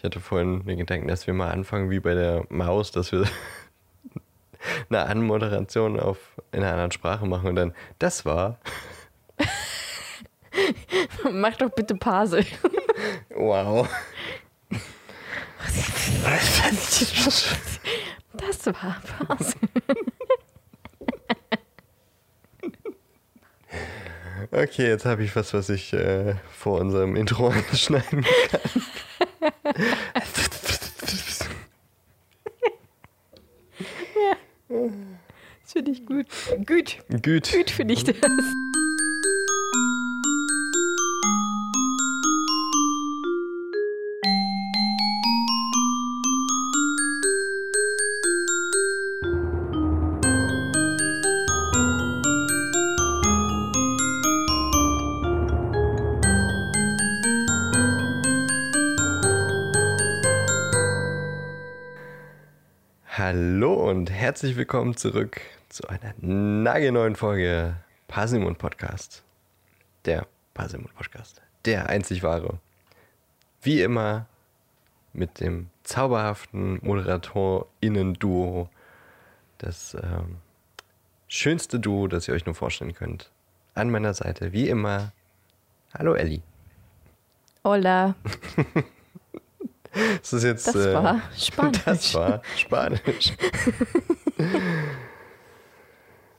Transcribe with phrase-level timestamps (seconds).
[0.00, 3.24] Ich hatte vorhin den Gedanken, dass wir mal anfangen wie bei der Maus, dass wir
[4.88, 6.16] eine Anmoderation auf
[6.52, 8.58] in einer anderen Sprache machen und dann das war.
[11.30, 12.46] Mach doch bitte Pause.
[13.28, 13.90] Wow.
[18.32, 19.54] Das war Pause.
[24.50, 28.82] Okay, jetzt habe ich was, was ich äh, vor unserem Intro anschneiden kann.
[35.62, 36.26] Das finde ich gut.
[36.66, 36.98] Gut.
[37.22, 37.52] Gut.
[37.52, 38.16] Gut finde ich das.
[64.20, 65.40] Herzlich willkommen zurück
[65.70, 67.76] zu einer nagelneuen Folge
[68.06, 69.22] Parsimon Podcast.
[70.04, 71.40] Der Parsimon Podcast.
[71.64, 72.58] Der einzig wahre.
[73.62, 74.26] Wie immer
[75.14, 78.68] mit dem zauberhaften ModeratorInnen-Duo.
[79.56, 80.36] Das ähm,
[81.26, 83.30] schönste Duo, das ihr euch nur vorstellen könnt.
[83.72, 85.12] An meiner Seite, wie immer,
[85.94, 86.42] hallo Elli.
[87.64, 88.14] Hola.
[90.20, 90.66] Das ist jetzt.
[90.68, 91.82] Das äh, war Spanisch.
[91.84, 93.32] Das war Spanisch.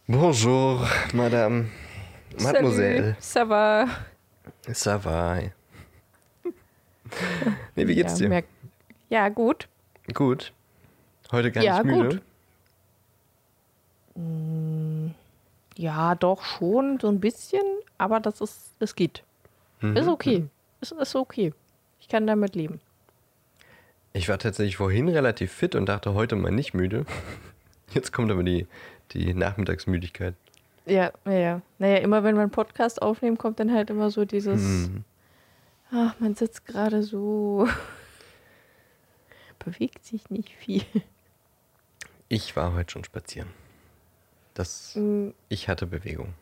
[0.07, 1.69] Bonjour, Madame.
[2.39, 3.15] Mademoiselle.
[3.19, 3.87] Salut, ça va.
[4.73, 5.37] Ça va.
[7.75, 8.29] Nee, wie geht's ja, dir?
[8.29, 8.47] merk-
[9.09, 9.67] Ja, gut.
[10.13, 10.53] Gut.
[11.31, 12.21] Heute gar Ja, nicht müde.
[14.15, 15.15] gut.
[15.75, 17.61] Ja, doch schon, so ein bisschen,
[17.97, 19.23] aber das ist, es geht.
[19.81, 19.95] Mhm.
[19.97, 20.45] Ist okay.
[20.81, 21.53] Es ist okay.
[21.99, 22.79] Ich kann damit leben.
[24.13, 27.05] Ich war tatsächlich vorhin relativ fit und dachte heute mal nicht müde.
[27.93, 28.67] Jetzt kommt aber die,
[29.11, 30.35] die Nachmittagsmüdigkeit.
[30.85, 31.61] Ja, ja, ja.
[31.79, 35.03] Naja, immer wenn wir einen Podcast aufnehmen, kommt dann halt immer so dieses, Hm.
[35.91, 37.67] ach, man sitzt gerade so,
[39.59, 40.83] bewegt sich nicht viel.
[42.27, 43.49] Ich war heute schon spazieren.
[44.53, 46.33] Das, Mm, ich hatte Bewegung.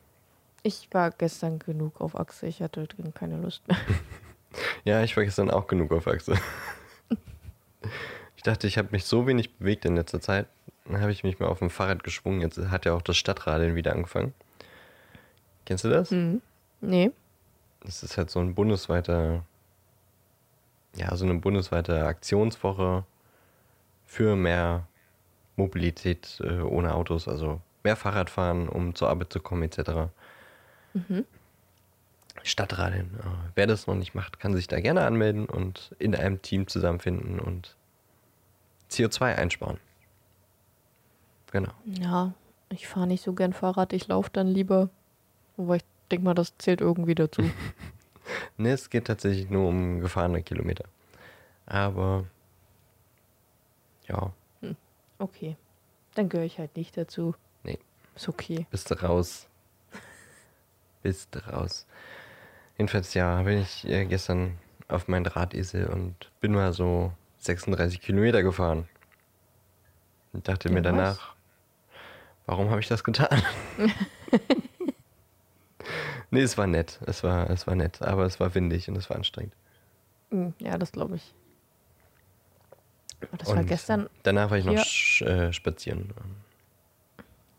[0.63, 3.78] Ich war gestern genug auf Achse, ich hatte drin keine Lust mehr.
[4.84, 6.34] Ja, ich war gestern auch genug auf Achse.
[8.35, 10.47] Ich dachte, ich habe mich so wenig bewegt in letzter Zeit.
[10.85, 12.41] Dann habe ich mich mal auf dem Fahrrad geschwungen.
[12.41, 14.34] Jetzt hat ja auch das Stadtradeln wieder angefangen.
[15.66, 16.12] Kennst du das?
[16.12, 16.41] Mhm.
[16.81, 17.12] Nee.
[17.81, 19.44] Das ist halt so ein bundesweiter,
[20.95, 23.06] ja, so eine bundesweite Aktionswoche
[24.06, 24.88] für mehr
[25.56, 30.09] Mobilität äh, ohne Autos, also mehr Fahrradfahren, um zur Arbeit zu kommen, etc.
[30.94, 31.25] Mhm.
[32.44, 33.19] Stadtradeln.
[33.19, 36.67] Äh, wer das noch nicht macht, kann sich da gerne anmelden und in einem Team
[36.67, 37.75] zusammenfinden und
[38.91, 39.79] CO2 einsparen.
[41.51, 41.72] Genau.
[41.85, 42.33] Ja,
[42.69, 44.89] ich fahre nicht so gern Fahrrad, ich laufe dann lieber.
[45.57, 47.44] Wobei ich denke mal, das zählt irgendwie dazu.
[48.57, 50.83] Ne, es geht tatsächlich nur um gefahrene Kilometer.
[51.66, 52.25] Aber
[54.07, 54.31] ja,
[55.19, 55.57] Okay.
[56.16, 57.35] Dann gehöre ich halt nicht dazu.
[57.63, 57.77] Nee.
[58.16, 58.66] Ist okay.
[58.71, 59.47] bist du raus.
[61.03, 61.85] bist du raus.
[62.79, 64.57] Jedenfalls, ja, bin ich äh, gestern
[64.88, 68.88] auf meinen Drahtesel und bin mal so 36 Kilometer gefahren.
[70.34, 70.84] Und dachte Ja, mir was?
[70.85, 71.35] danach,
[72.45, 73.44] warum habe ich das getan?
[76.31, 77.00] nee, es war nett.
[77.06, 79.53] Es war, es war nett, aber es war windig und es war anstrengend.
[80.31, 81.34] Hm, Ja, das glaube ich.
[83.38, 84.09] Das war Und gestern.
[84.23, 84.73] Danach war ich noch
[85.28, 86.13] äh, spazieren.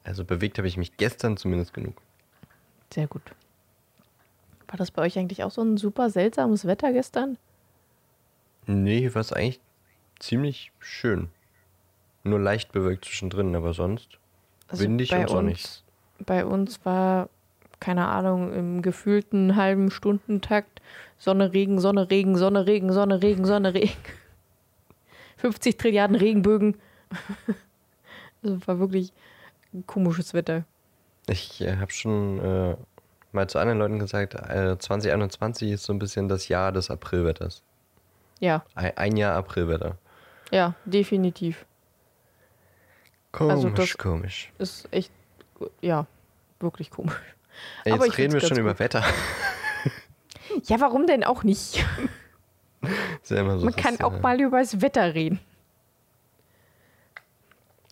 [0.03, 2.01] Also bewegt habe ich mich gestern zumindest genug.
[2.93, 3.23] Sehr gut.
[4.71, 7.39] War das bei euch eigentlich auch so ein super seltsames Wetter gestern?
[8.67, 9.61] Nee, hier war es eigentlich
[10.21, 11.29] ziemlich schön.
[12.23, 14.19] Nur leicht bewölkt zwischendrin, aber sonst
[14.71, 15.65] windig bei und sonnig.
[15.65, 15.85] uns,
[16.25, 17.29] bei uns war,
[17.81, 20.81] keine Ahnung, im gefühlten halben Stundentakt
[21.19, 23.93] Sonne, Regen, Sonne, Regen, Sonne, Regen, Sonne, Regen, Sonne, Regen.
[25.39, 26.77] 50 Trilliarden Regenbögen.
[28.43, 29.13] Also war wirklich
[29.87, 30.65] komisches Wetter.
[31.29, 32.77] Ich äh, habe schon äh,
[33.33, 37.63] mal zu anderen Leuten gesagt, äh, 2021 ist so ein bisschen das Jahr des Aprilwetters.
[38.41, 39.97] Ja, Ein, ein Jahr Aprilwetter.
[40.51, 41.65] ja, definitiv.
[43.33, 44.53] Komisch, Also das- komisch.
[44.59, 45.13] Ist echt,
[45.81, 46.07] ja,
[46.59, 47.15] wirklich komisch.
[47.85, 48.81] Aber jetzt ich reden wir schon ganz über gut.
[48.81, 49.05] Wetter.
[50.65, 51.85] Ja, warum denn auch nicht?
[53.29, 55.39] Ja so, Man kann auch äh, mal über das Wetter reden.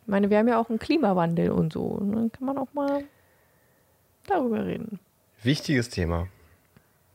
[0.00, 1.98] Ich meine, wir haben ja auch einen Klimawandel und so.
[2.00, 3.04] Dann kann man auch mal
[4.26, 4.98] darüber reden.
[5.42, 6.28] Wichtiges Thema.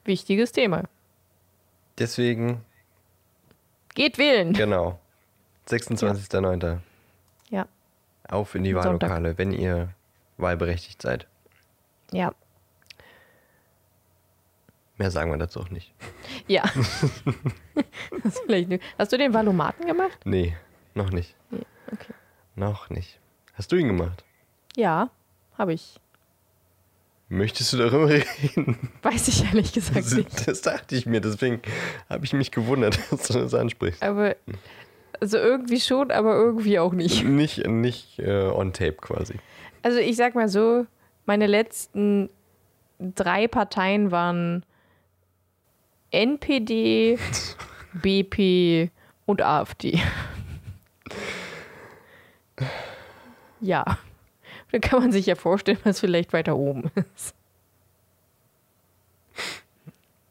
[0.05, 0.83] Wichtiges Thema.
[1.97, 2.63] Deswegen
[3.95, 4.53] Geht wählen.
[4.53, 4.99] Genau.
[5.67, 6.79] 26.09.
[7.49, 7.67] Ja.
[8.27, 8.75] Auf in die.
[8.75, 9.93] Wahllokale, wenn ihr
[10.37, 11.27] wahlberechtigt seid.
[12.11, 12.33] Ja.
[14.97, 15.93] Mehr sagen wir dazu auch nicht.
[16.47, 16.63] Ja.
[18.23, 20.19] Das ist vielleicht nicht- Hast du den Valomaten gemacht?
[20.25, 20.55] Nee,
[20.95, 21.35] noch nicht.
[21.51, 21.65] Nee.
[21.91, 22.13] Okay.
[22.55, 23.19] Noch nicht.
[23.53, 24.23] Hast du ihn gemacht?
[24.75, 25.09] Ja,
[25.57, 25.99] habe ich.
[27.33, 28.77] Möchtest du darüber reden?
[29.01, 30.47] Weiß ich ehrlich gesagt Das, nicht.
[30.47, 31.61] das dachte ich mir, deswegen
[32.07, 34.03] habe ich mich gewundert, dass du das ansprichst.
[34.03, 34.35] Aber
[35.19, 37.23] also irgendwie schon, aber irgendwie auch nicht.
[37.25, 39.35] Nicht, nicht äh, on tape quasi.
[39.81, 40.85] Also ich sag mal so,
[41.25, 42.29] meine letzten
[42.99, 44.63] drei Parteien waren
[46.11, 47.17] NPD,
[47.93, 48.91] BP
[49.25, 49.99] und AfD.
[53.59, 53.97] Ja.
[54.73, 57.35] Dann kann man sich ja vorstellen, was vielleicht weiter oben ist.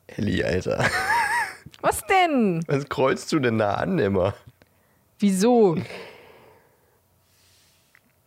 [0.09, 0.85] Elli, Alter.
[1.81, 2.65] Was denn?
[2.67, 4.35] Was kreuzt du denn da an immer?
[5.21, 5.77] Wieso?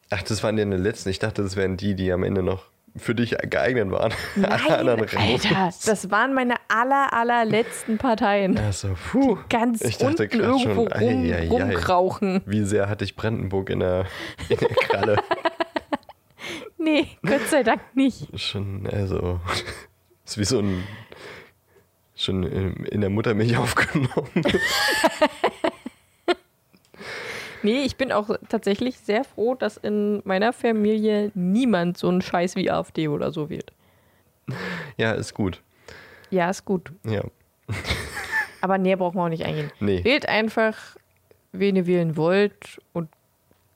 [0.09, 1.09] Ach, das waren deine letzten.
[1.09, 2.63] Ich dachte, das wären die, die am Ende noch
[2.95, 4.13] für dich geeignet waren.
[4.37, 4.87] Nein.
[4.87, 8.57] Alter, das waren meine aller, allerletzten Parteien.
[8.57, 9.37] Also, puh.
[9.49, 11.47] Ganz Ich dachte unten grad schon, irgendwo rum, ei, ei, ei.
[11.49, 12.41] rumkrauchen.
[12.45, 14.05] Wie sehr hatte ich Brandenburg in der,
[14.47, 15.17] in der Kralle?
[16.85, 18.27] Nee, Gott sei Dank nicht.
[18.39, 19.39] schon, also,
[20.25, 20.83] ist wie so ein,
[22.15, 24.29] schon in in der Muttermilch aufgenommen.
[27.63, 32.55] Nee, ich bin auch tatsächlich sehr froh, dass in meiner Familie niemand so ein Scheiß
[32.55, 33.73] wie AfD oder so wird.
[34.97, 35.63] Ja, ist gut.
[36.29, 36.91] Ja, ist gut.
[37.03, 37.23] Ja,
[38.61, 39.71] Aber näher brauchen wir auch nicht eingehen.
[39.79, 40.03] nee.
[40.03, 40.95] Wählt einfach,
[41.53, 43.09] wen ihr wählen wollt und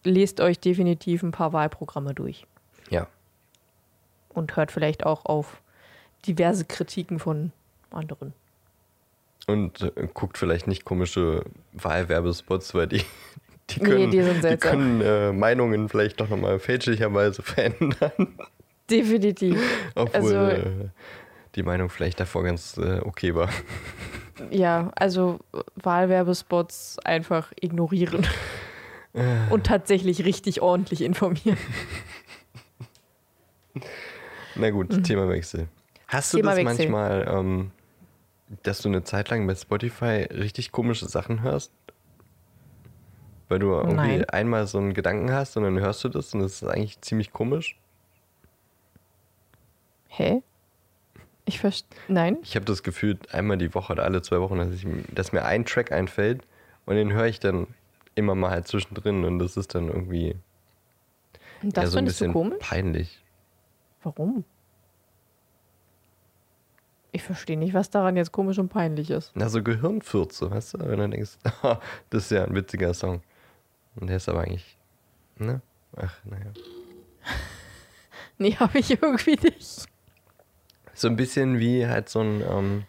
[0.03, 2.45] lest euch definitiv ein paar Wahlprogramme durch.
[4.34, 5.62] Und hört vielleicht auch auf
[6.28, 7.52] diverse Kritiken von
[7.92, 8.34] anderen.
[9.48, 11.44] und äh, guckt vielleicht nicht komische
[11.74, 13.04] Wahlwerbespots, weil die,
[13.72, 14.72] die Nee, können, die sind die seltsam.
[14.72, 18.12] können äh, Meinungen vielleicht doch nochmal fälschlicherweise verändern.
[18.90, 19.60] Definitiv.
[19.96, 20.90] Obwohl Also- äh,
[21.56, 23.50] die Meinung vielleicht davor ganz äh, okay war.
[24.52, 25.40] Ja, also
[25.76, 28.26] Wahlwerbespots einfach ignorieren.
[29.50, 31.58] Und tatsächlich richtig ordentlich informieren.
[34.59, 35.67] Na gut, Themawechsel.
[36.07, 36.41] Hast du Mhm.
[36.41, 36.65] Themawechsel.
[36.65, 37.71] das manchmal, ähm,
[38.63, 41.71] dass du eine Zeit lang bei Spotify richtig komische Sachen hörst?
[43.47, 44.25] Weil du irgendwie Nein.
[44.29, 47.31] einmal so einen Gedanken hast und dann hörst du das und das ist eigentlich ziemlich
[47.33, 47.77] komisch.
[50.07, 50.41] Hä?
[51.45, 51.97] Ich verstehe.
[52.07, 52.38] Nein?
[52.44, 55.45] Ich habe das Gefühl, einmal die Woche oder alle zwei Wochen, dass, ich, dass mir
[55.45, 56.41] ein Track einfällt
[56.85, 57.67] und den höre ich dann
[58.15, 60.35] immer mal halt zwischendrin und das ist dann irgendwie
[61.63, 62.57] Und ja, das so ein findest du bisschen komisch?
[62.59, 63.19] peinlich.
[64.04, 64.44] Warum?
[67.12, 69.31] Ich verstehe nicht, was daran jetzt komisch und peinlich ist.
[69.34, 70.80] Na, so Gehirnfürze, weißt du?
[70.80, 71.80] Wenn du denkst, "Ah,
[72.12, 73.22] das ist ja ein witziger Song.
[73.96, 74.78] Und der ist aber eigentlich,
[75.38, 75.62] ne?
[75.98, 76.51] Ach, naja.
[78.42, 79.86] Nee, habe ich irgendwie nicht.
[80.94, 82.84] So ein bisschen wie halt so ein, ähm,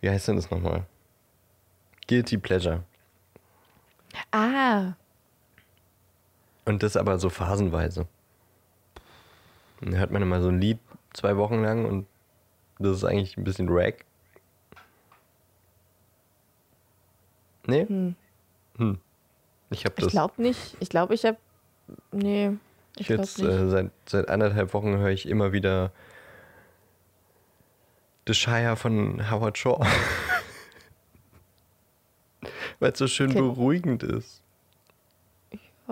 [0.00, 0.86] wie heißt denn das nochmal?
[2.08, 2.82] Guilty Pleasure.
[4.30, 4.94] Ah,
[6.64, 8.06] Und das aber so phasenweise.
[9.82, 10.78] Dann hört man immer so ein Lied
[11.12, 12.06] zwei Wochen lang und
[12.78, 14.04] das ist eigentlich ein bisschen rag.
[17.66, 17.86] Nee?
[17.86, 18.14] Hm.
[18.78, 18.98] Hm.
[19.70, 20.76] Ich habe ich glaube nicht.
[20.80, 21.36] Ich glaube, ich habe.
[22.12, 22.52] Nee,
[22.96, 23.48] ich glaube jetzt nicht.
[23.48, 25.92] äh, seit, seit anderthalb Wochen höre ich immer wieder
[28.26, 29.80] The Shire von Howard Shaw.
[32.80, 33.40] Weil es so schön Okay.
[33.40, 34.41] beruhigend ist.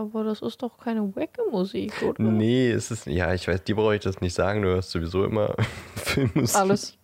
[0.00, 2.22] Aber das ist doch keine Wecke-Musik, oder?
[2.22, 5.24] Nee, es ist, ja, ich weiß, dir brauche ich das nicht sagen, du hörst sowieso
[5.24, 5.54] immer
[5.94, 6.56] Filmmusik.
[6.56, 6.96] Alles.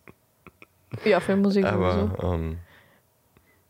[1.05, 1.77] Ja, Filmmusik sowieso.
[1.77, 2.57] Aber ähm,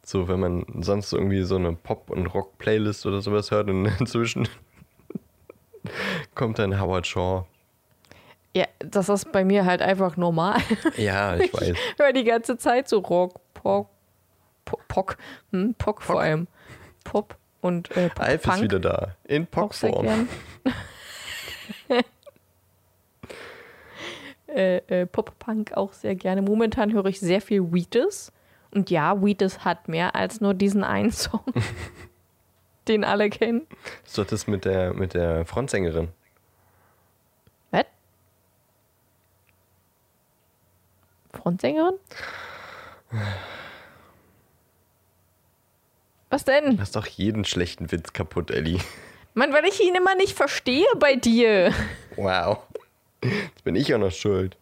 [0.02, 4.48] so, wenn man sonst irgendwie so eine Pop- und Rock-Playlist oder sowas hört und inzwischen
[6.34, 7.46] kommt dann Howard Shaw.
[8.56, 10.62] Ja, das ist bei mir halt einfach normal.
[10.96, 11.72] Ja, ich weiß.
[11.72, 13.90] Ich höre die ganze Zeit so Rock, Pop,
[14.64, 15.18] Pop, Pock,
[15.52, 16.48] hm, Pock vor allem.
[17.04, 19.16] Pop und äh, Alf ist Punk wieder da.
[19.26, 20.28] In Popform.
[24.48, 26.42] äh, äh, Pop-Punk auch sehr gerne.
[26.42, 28.32] Momentan höre ich sehr viel Wheatus.
[28.72, 31.44] Und ja, Wheatus hat mehr als nur diesen einen Song,
[32.88, 33.66] den alle kennen.
[34.02, 36.10] Das ist doch das mit der, mit der Frontsängerin.
[37.72, 37.86] Was?
[41.34, 41.96] Frontsängerin?
[46.30, 46.76] Was denn?
[46.76, 48.80] Du hast doch jeden schlechten Witz kaputt, Ellie.
[49.34, 51.74] Mann, weil ich ihn immer nicht verstehe bei dir.
[52.16, 52.60] Wow.
[53.24, 54.58] Jetzt bin ich auch noch schuld.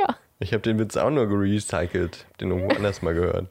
[0.00, 0.16] Ja.
[0.40, 2.26] Ich habe den Witz auch nur gerecycelt.
[2.28, 3.48] Hab Den irgendwo anders mal gehört.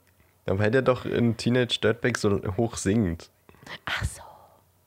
[0.48, 3.30] Ja, weil der doch in Teenage Dirtbag so hoch singt.
[3.86, 4.22] Ach so.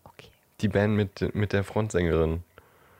[0.04, 0.28] Okay.
[0.60, 2.42] Die Band mit, mit der Frontsängerin.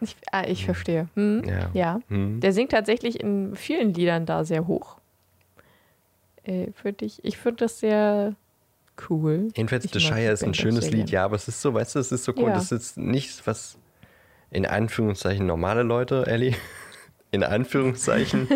[0.01, 1.09] Ich, ah, ich verstehe.
[1.15, 1.45] Hm?
[1.45, 1.71] Ja.
[1.75, 2.01] Ja.
[2.09, 2.41] Hm.
[2.41, 4.97] Der singt tatsächlich in vielen Liedern da sehr hoch.
[6.45, 8.35] Äh, find ich ich finde das sehr
[9.09, 9.49] cool.
[9.55, 12.13] Ich The Shire ist ein schönes Lied, ja, aber es ist so, weißt du, es
[12.13, 12.49] ist so cool.
[12.49, 12.55] Ja.
[12.55, 13.79] Das ist jetzt nichts, was
[14.51, 16.55] in Anführungszeichen normale Leute, Ellie,
[17.31, 18.49] in Anführungszeichen,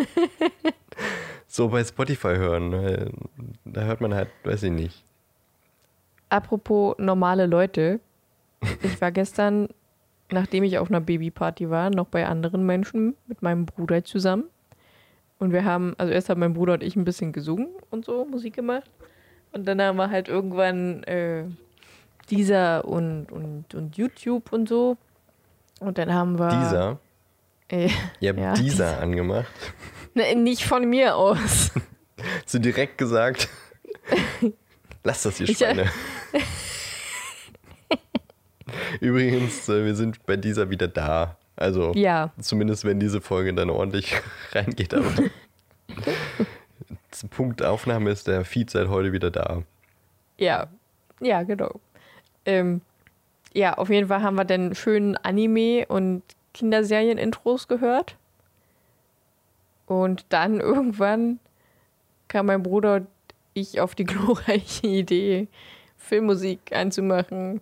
[1.47, 2.73] so bei Spotify hören.
[2.73, 3.12] weil
[3.64, 5.04] Da hört man halt, weiß ich nicht.
[6.30, 8.00] Apropos normale Leute.
[8.83, 9.68] Ich war gestern,
[10.30, 14.45] nachdem ich auf einer Babyparty war, noch bei anderen Menschen mit meinem Bruder zusammen.
[15.38, 18.25] Und wir haben, also erst haben mein Bruder und ich ein bisschen gesungen und so,
[18.25, 18.90] Musik gemacht.
[19.52, 21.44] Und dann haben wir halt irgendwann äh,
[22.30, 24.96] dieser und, und, und YouTube und so.
[25.80, 26.48] Und dann haben wir.
[26.64, 26.98] Dieser,
[27.70, 27.90] Äh,
[28.20, 28.98] ihr habt Ja, dieser dieser.
[29.02, 29.46] angemacht.
[30.14, 31.70] ne, nicht von mir aus.
[32.42, 33.48] Hast du direkt gesagt,
[35.04, 35.90] lass das, ihr Schweine.
[39.00, 41.36] Übrigens, äh, wir sind bei dieser wieder da.
[41.56, 44.14] Also, Ja, Zumindest wenn diese Folge dann ordentlich
[44.52, 44.94] reingeht.
[44.94, 45.12] Aber
[47.18, 49.62] zum Punkt Aufnahme ist der Feed seit heute wieder da.
[50.38, 50.68] Ja,
[51.20, 51.80] ja, genau.
[52.44, 52.80] Ähm,
[53.52, 56.22] ja, auf jeden Fall haben wir dann schönen Anime- und
[56.54, 58.16] Kinderserien-Intros gehört.
[59.87, 61.40] Und dann irgendwann
[62.28, 63.08] kam mein Bruder und
[63.54, 65.48] ich auf die glorreiche Idee,
[65.96, 67.60] Filmmusik einzumachen.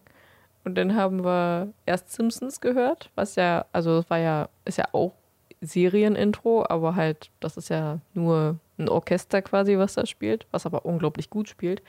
[0.64, 4.86] Und dann haben wir erst Simpsons gehört, was ja, also es war ja, ist ja
[4.92, 5.12] auch
[5.60, 10.84] Serienintro, aber halt, das ist ja nur ein Orchester quasi, was da spielt, was aber
[10.84, 11.82] unglaublich gut spielt.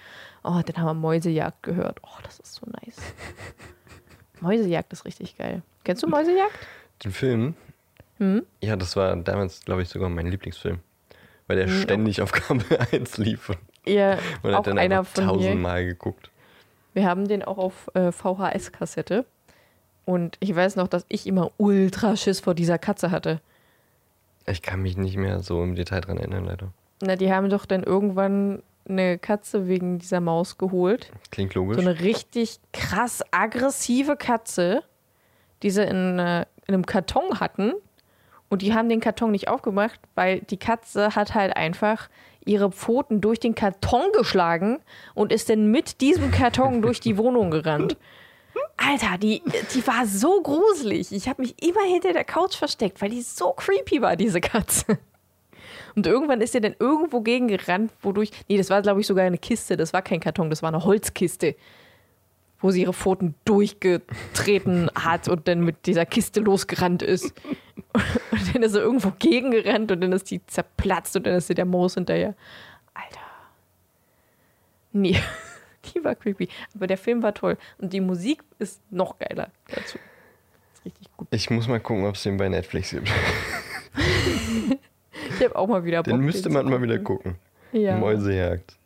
[0.44, 2.00] Oh, dann haben wir Mäusejagd gehört.
[2.04, 2.98] Oh, das ist so nice.
[4.42, 5.62] Mäusejagd ist richtig geil.
[5.84, 6.54] Kennst du Mäusejagd?
[7.04, 7.56] Den Film,
[8.20, 8.44] Hm?
[8.62, 10.80] ja, das war damals, glaube ich, sogar mein Lieblingsfilm.
[11.48, 13.50] Weil der Hm, ständig auf Kabel 1 lief.
[13.50, 15.32] Und Ja, man auch hat dann einer von mir.
[15.32, 16.30] tausendmal geguckt.
[16.94, 19.26] Wir haben den auch auf äh, VHS-Kassette.
[20.06, 23.40] Und ich weiß noch, dass ich immer ultra Schiss vor dieser Katze hatte.
[24.50, 26.72] Ich kann mich nicht mehr so im Detail dran erinnern, leider.
[27.02, 31.12] Na, die haben doch dann irgendwann eine Katze wegen dieser Maus geholt.
[31.32, 31.76] Klingt logisch.
[31.76, 34.84] So eine richtig krass aggressive Katze,
[35.64, 37.74] die sie in, äh, in einem Karton hatten.
[38.50, 42.10] Und die haben den Karton nicht aufgemacht, weil die Katze hat halt einfach
[42.46, 44.80] ihre Pfoten durch den Karton geschlagen
[45.14, 47.98] und ist dann mit diesem Karton durch die Wohnung gerannt.
[48.78, 49.42] Alter, die,
[49.74, 51.12] die war so gruselig.
[51.12, 55.00] Ich habe mich immer hinter der Couch versteckt, weil die so creepy war, diese Katze.
[55.96, 58.30] Und irgendwann ist sie dann irgendwo gegen gerannt, wodurch.
[58.48, 59.78] Nee, das war, glaube ich, sogar eine Kiste.
[59.78, 61.56] Das war kein Karton, das war eine Holzkiste.
[62.60, 67.34] Wo sie ihre Pfoten durchgetreten hat und dann mit dieser Kiste losgerannt ist.
[68.32, 71.56] Und dann ist sie irgendwo gegengerannt und dann ist die zerplatzt und dann ist sie
[71.56, 72.36] der Moos hinterher.
[72.94, 73.20] Alter.
[74.92, 75.20] Nee,
[75.94, 76.50] die war creepy.
[76.76, 77.58] Aber der Film war toll.
[77.78, 79.98] Und die Musik ist noch geiler dazu.
[80.74, 81.28] Ist richtig gut.
[81.32, 83.12] Ich muss mal gucken, ob es den bei Netflix gibt.
[85.40, 86.14] Ich habe auch mal wieder Bock.
[86.14, 87.38] Den müsste man mal wieder gucken.
[87.72, 87.82] gucken.
[87.84, 87.98] Ja.
[87.98, 88.78] Mäusejagd.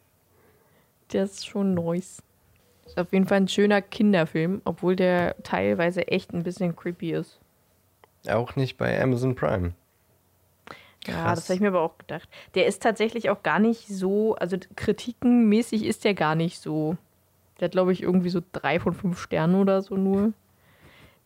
[1.13, 2.21] Der ist schon nice.
[2.85, 7.39] Ist auf jeden Fall ein schöner Kinderfilm, obwohl der teilweise echt ein bisschen creepy ist.
[8.27, 9.73] Auch nicht bei Amazon Prime.
[11.07, 11.39] Ja, Krass.
[11.39, 12.29] das habe ich mir aber auch gedacht.
[12.53, 16.95] Der ist tatsächlich auch gar nicht so, also kritikenmäßig ist der gar nicht so.
[17.59, 20.33] Der hat, glaube ich, irgendwie so drei von fünf Sternen oder so nur.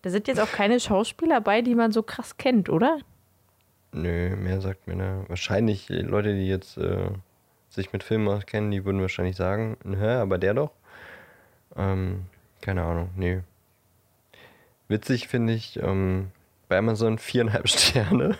[0.01, 2.99] Da sind jetzt auch keine Schauspieler bei, die man so krass kennt, oder?
[3.91, 5.25] Nö, mehr sagt mir da.
[5.29, 7.09] Wahrscheinlich äh, Leute, die jetzt äh,
[7.69, 10.71] sich mit Filmen auskennen, die würden wahrscheinlich sagen, hä, aber der doch.
[11.75, 12.25] Ähm,
[12.61, 13.41] keine Ahnung, nee.
[14.87, 16.31] Witzig finde ich, ähm,
[16.69, 18.37] bei Amazon viereinhalb Sterne.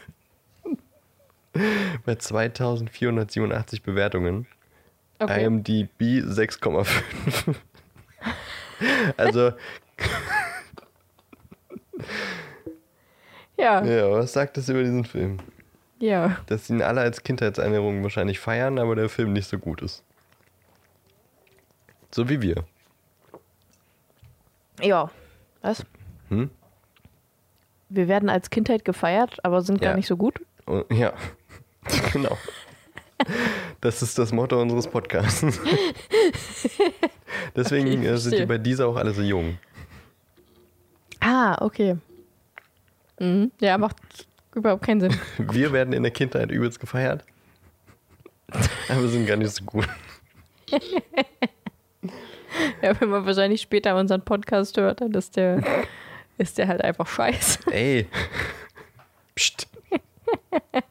[2.06, 4.48] Bei 2487 Bewertungen.
[5.20, 7.56] IMDb 6,5.
[9.18, 9.52] also,
[13.58, 15.38] Ja, ja, was sagt das über diesen Film?
[16.00, 16.38] ja.
[16.48, 20.04] Dass ihn alle als Kindheitserinnerungen wahrscheinlich feiern, aber der Film nicht so gut ist.
[22.12, 22.66] So wie wir.
[24.82, 25.10] Ja.
[25.62, 25.86] Was?
[26.30, 26.50] Hm?
[27.90, 29.90] Wir werden als Kindheit gefeiert, aber sind Ja.
[29.92, 30.42] gar nicht so gut.
[30.68, 31.14] Oh, ja,
[32.14, 32.38] genau.
[33.82, 35.46] Das ist das Motto unseres Podcasts.
[37.56, 39.58] Deswegen Ich äh, sind die bei dieser auch alle so jung.
[41.20, 41.98] Ah, okay.
[43.20, 43.52] Mhm.
[43.60, 43.98] Ja, macht
[44.54, 45.16] überhaupt keinen Sinn.
[45.38, 47.24] Wir werden in der Kindheit übelst gefeiert,
[48.90, 49.88] aber sind gar nicht so gut.
[52.82, 55.64] Ja, wenn man wahrscheinlich später unseren Podcast hört, dann ist der,
[56.38, 57.60] ist der halt einfach scheiße.
[57.72, 58.08] Ey.
[59.36, 59.68] Psst.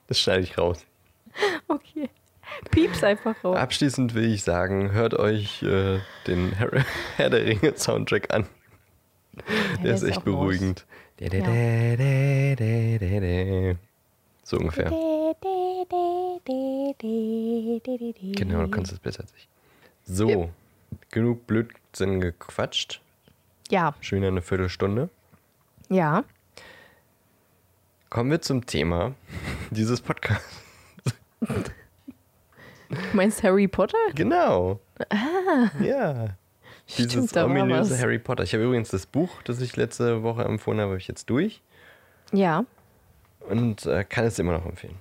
[0.09, 0.85] Das schneide ich raus.
[1.69, 2.09] Okay.
[2.71, 3.57] piep's einfach raus.
[3.57, 8.47] Abschließend will ich sagen, hört euch äh, den Herr, der Ringe Soundtrack an.
[9.79, 10.35] Der, der ist ist echt auch raus.
[10.35, 10.87] beruhigend.
[11.19, 11.29] Ja.
[14.45, 14.91] So ungefähr.
[18.37, 19.49] Genau, du kannst es besser als ich.
[20.05, 20.49] So, Ja.
[21.11, 23.00] genug Blödsinn gequatscht.
[23.71, 25.09] Ja, Schon wieder eine Viertelstunde.
[25.88, 26.25] ja.
[28.14, 29.12] Kommen wir zum Thema
[29.71, 30.62] dieses Podcasts.
[31.40, 31.56] Du
[33.12, 33.99] meinst Harry Potter?
[34.14, 34.78] Genau.
[35.80, 36.37] Ja.
[36.97, 38.00] Dieses Stimmt, da war ominöse was.
[38.00, 38.44] Harry Potter.
[38.44, 41.61] Ich habe übrigens das Buch, das ich letzte Woche empfohlen habe, habe ich jetzt durch
[42.30, 42.64] Ja.
[43.49, 44.94] und äh, kann es immer noch empfehlen.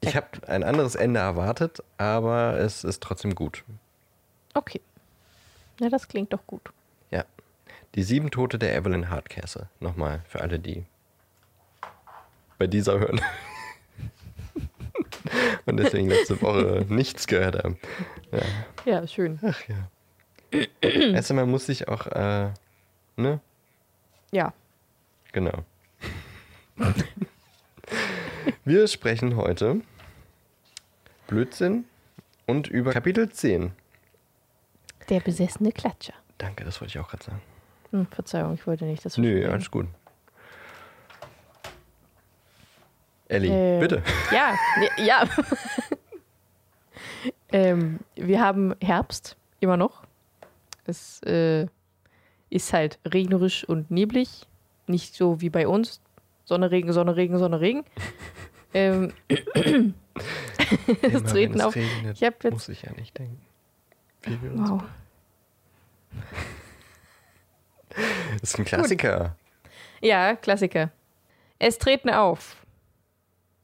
[0.00, 3.64] Ich habe ein anderes Ende erwartet, aber es ist trotzdem gut.
[4.54, 4.80] Okay.
[5.80, 6.70] Ja, das klingt doch gut.
[7.10, 7.24] Ja.
[7.96, 9.68] Die sieben Tote der Evelyn Hardcastle.
[9.80, 10.84] Nochmal für alle, die
[12.58, 13.20] bei dieser hören.
[15.66, 17.78] Und deswegen letzte Woche nichts gehört haben.
[18.32, 18.40] Ja.
[18.84, 19.38] Ja, schön.
[19.42, 19.88] Ach ja.
[20.80, 22.50] Erst einmal muss ich auch, äh,
[23.16, 23.40] ne?
[24.32, 24.52] Ja.
[25.32, 25.64] Genau.
[28.64, 29.80] Wir sprechen heute
[31.26, 31.84] Blödsinn
[32.46, 33.72] und über Kapitel 10.
[35.10, 36.14] Der besessene Klatscher.
[36.38, 37.42] Danke, das wollte ich auch gerade sagen.
[37.90, 39.20] Hm, Verzeihung, ich wollte nicht, dass du.
[39.20, 39.86] Nö, alles gut.
[43.28, 44.02] Ellie, Äh, bitte.
[44.32, 44.54] Ja,
[45.04, 45.24] ja.
[47.52, 50.04] ähm, wir haben Herbst, immer noch.
[50.84, 51.66] Es äh,
[52.50, 54.46] ist halt regnerisch und neblig.
[54.86, 56.00] Nicht so wie bei uns.
[56.44, 57.84] Sonne, Regen, Sonne, Regen, Sonne, Regen.
[58.72, 59.94] ähm, wenn
[61.26, 63.40] treten es auf- regnet, ich jetzt- muss ich ja nicht denken.
[64.54, 64.82] Wow.
[68.40, 69.36] Das ist ein Klassiker.
[70.00, 70.90] Ja, Klassiker.
[71.58, 72.56] Es treten auf.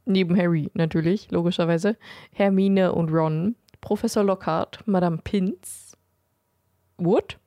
[0.07, 1.97] Neben Harry natürlich, logischerweise.
[2.33, 5.97] Hermine und Ron, Professor Lockhart, Madame Pinz,
[6.99, 7.39] Wood,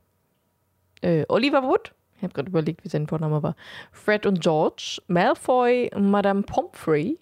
[1.01, 3.55] äh, Oliver Wood, ich habe gerade überlegt, wie sein Vorname war,
[3.91, 7.19] Fred und George, Malfoy, Madame Pomfrey,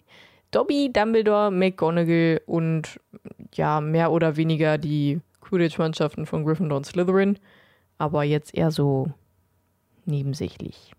[0.50, 2.98] Dobby, Dumbledore, McGonagall und
[3.54, 7.38] ja, mehr oder weniger die Quidditch-Mannschaften von Gryffindor und Slytherin,
[7.98, 9.12] aber jetzt eher so
[10.06, 10.95] nebensächlich.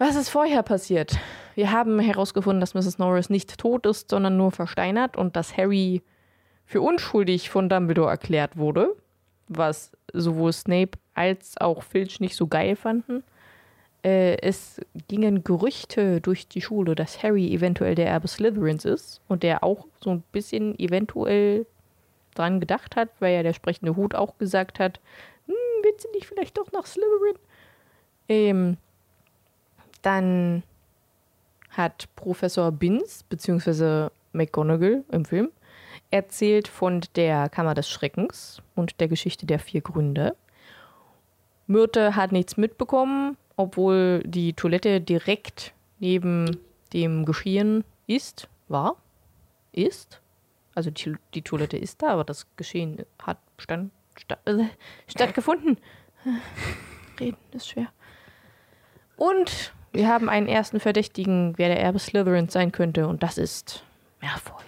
[0.00, 1.18] Was ist vorher passiert?
[1.54, 2.96] Wir haben herausgefunden, dass Mrs.
[2.96, 6.00] Norris nicht tot ist, sondern nur versteinert und dass Harry
[6.64, 8.96] für unschuldig von Dumbledore erklärt wurde,
[9.48, 13.22] was sowohl Snape als auch Filch nicht so geil fanden.
[14.02, 19.42] Äh, es gingen Gerüchte durch die Schule, dass Harry eventuell der Erbe Slytherins ist und
[19.42, 21.66] der auch so ein bisschen eventuell
[22.34, 24.98] dran gedacht hat, weil ja der sprechende Hut auch gesagt hat,
[25.46, 27.36] hm, willst du nicht vielleicht doch nach Slytherin?
[28.30, 28.76] Ähm,
[30.02, 30.62] dann
[31.70, 34.08] hat Professor Binz bzw.
[34.32, 35.50] McGonagall im Film
[36.10, 40.36] erzählt von der Kammer des Schreckens und der Geschichte der vier Gründe.
[41.66, 46.58] Myrte hat nichts mitbekommen, obwohl die Toilette direkt neben
[46.92, 48.96] dem Geschehen ist, war,
[49.72, 50.20] ist.
[50.74, 54.64] Also die, die Toilette ist da, aber das Geschehen hat stand, sta, äh,
[55.06, 55.78] stattgefunden.
[57.20, 57.88] Reden ist schwer.
[59.16, 63.84] Und wir haben einen ersten Verdächtigen, wer der Erbe Slytherins sein könnte, und das ist
[64.20, 64.64] Malfoy.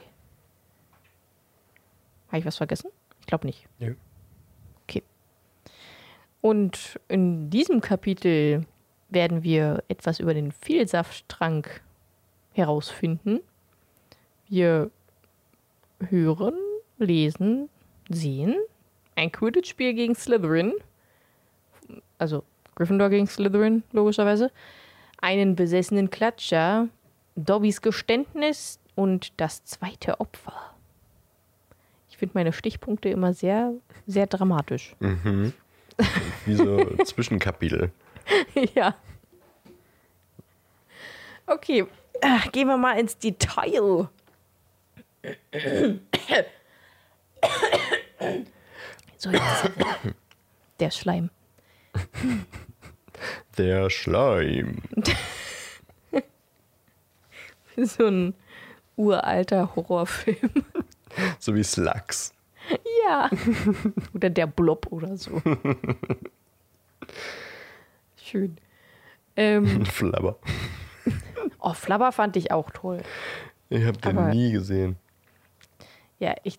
[2.29, 2.91] Habe ich was vergessen?
[3.21, 3.67] Ich glaube nicht.
[3.79, 3.95] Nö.
[4.85, 5.03] Okay.
[6.41, 8.67] Und in diesem Kapitel
[9.11, 11.83] werden wir etwas über den Vielsafttrank
[12.53, 13.41] herausfinden.
[14.49, 14.91] Wir
[16.09, 16.55] hören,
[16.99, 17.69] lesen,
[18.09, 18.57] sehen
[19.15, 20.73] ein Quidditch-Spiel gegen Slytherin.
[22.19, 24.51] Also Gryffindor gegen Slytherin, logischerweise.
[25.23, 26.89] Einen besessenen Klatscher,
[27.37, 30.75] Dobbys Geständnis und das zweite Opfer.
[32.11, 33.73] Ich finde meine Stichpunkte immer sehr,
[34.07, 34.95] sehr dramatisch.
[35.01, 35.55] Mhm.
[36.45, 37.91] Wie so Zwischenkapitel.
[38.75, 38.95] ja.
[41.47, 41.87] Okay,
[42.25, 44.09] Ach, gehen wir mal ins Detail.
[49.17, 50.15] So, jetzt er.
[50.79, 51.31] Der Schleim.
[53.59, 54.79] Der Schleim.
[57.77, 58.35] So ein
[58.97, 60.51] uralter Horrorfilm.
[61.39, 62.35] So wie Slugs.
[63.09, 63.31] Ja.
[64.15, 65.41] Oder der Blob oder so.
[68.17, 68.59] Schön.
[69.37, 70.37] Ähm, Flabber.
[71.61, 73.03] oh, Flabber fand ich auch toll.
[73.71, 74.97] Ich habe den Aber- nie gesehen.
[76.19, 76.59] Ja, ich,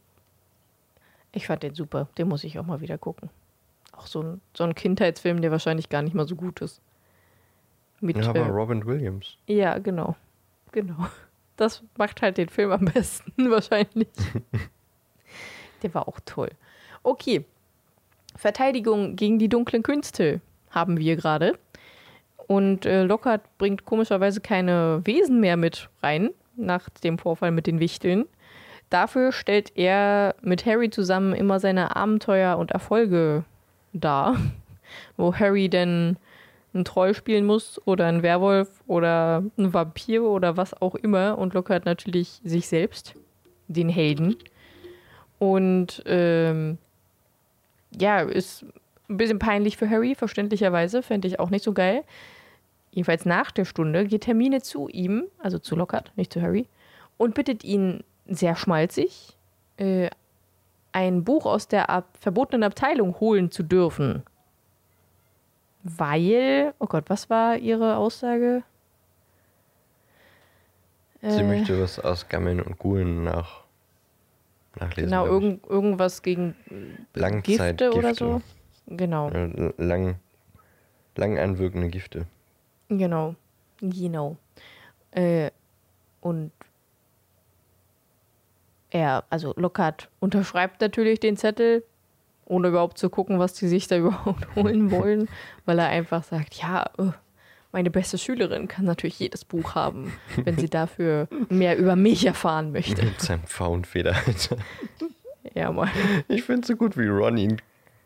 [1.31, 2.09] ich fand den super.
[2.17, 3.29] Den muss ich auch mal wieder gucken.
[3.95, 6.81] Auch so ein, so ein Kindheitsfilm, der wahrscheinlich gar nicht mal so gut ist.
[8.01, 9.37] Mit, Ja, aber äh, Robin Williams.
[9.47, 10.15] ja genau.
[10.71, 11.07] Genau.
[11.55, 14.09] Das macht halt den Film am besten wahrscheinlich.
[15.83, 16.49] Der war auch toll.
[17.03, 17.45] Okay.
[18.35, 21.57] Verteidigung gegen die dunklen Künste haben wir gerade.
[22.47, 27.79] Und äh, Lockhart bringt komischerweise keine Wesen mehr mit rein, nach dem Vorfall mit den
[27.79, 28.25] Wichteln.
[28.89, 33.43] Dafür stellt er mit Harry zusammen immer seine Abenteuer und Erfolge
[33.93, 34.37] dar,
[35.17, 36.17] wo Harry denn
[36.73, 41.53] einen Troll spielen muss oder einen Werwolf oder einen Vampir oder was auch immer und
[41.53, 43.15] Lockhart natürlich sich selbst,
[43.67, 44.35] den Helden.
[45.39, 46.77] Und ähm,
[47.91, 48.65] ja, ist
[49.09, 52.03] ein bisschen peinlich für Harry, verständlicherweise, fände ich auch nicht so geil.
[52.91, 56.67] Jedenfalls nach der Stunde geht Hermine zu ihm, also zu Lockhart, nicht zu Harry,
[57.17, 59.35] und bittet ihn sehr schmalzig,
[59.77, 60.09] äh,
[60.93, 64.23] ein Buch aus der ab verbotenen Abteilung holen zu dürfen.
[65.83, 68.63] Weil, oh Gott, was war ihre Aussage?
[71.21, 73.63] Sie Äh, möchte was aus Gammeln und Gulen nach,
[74.79, 75.09] nachlesen.
[75.11, 76.55] Genau, irgend, irgendwas gegen
[77.13, 77.89] Langzeitgifte.
[77.89, 78.41] Gifte oder so.
[78.87, 80.15] Genau, Äh, Lang,
[81.15, 82.25] lang anwirkende Gifte.
[82.89, 83.35] genau,
[83.81, 84.37] genau.
[85.11, 85.51] Äh,
[86.21, 86.51] und
[88.93, 91.83] er, also Lockhart, unterschreibt natürlich den Zettel,
[92.45, 95.27] ohne überhaupt zu gucken, was die sich da überhaupt holen wollen,
[95.65, 97.11] weil er einfach sagt, ja, äh,
[97.71, 102.71] meine beste Schülerin kann natürlich jedes Buch haben, wenn sie dafür mehr über mich erfahren
[102.71, 103.03] möchte.
[103.05, 104.15] Mit seinem Faunfeder.
[105.55, 105.89] Ja, mal.
[106.27, 107.61] Ich finde so gut, wie Ron ihn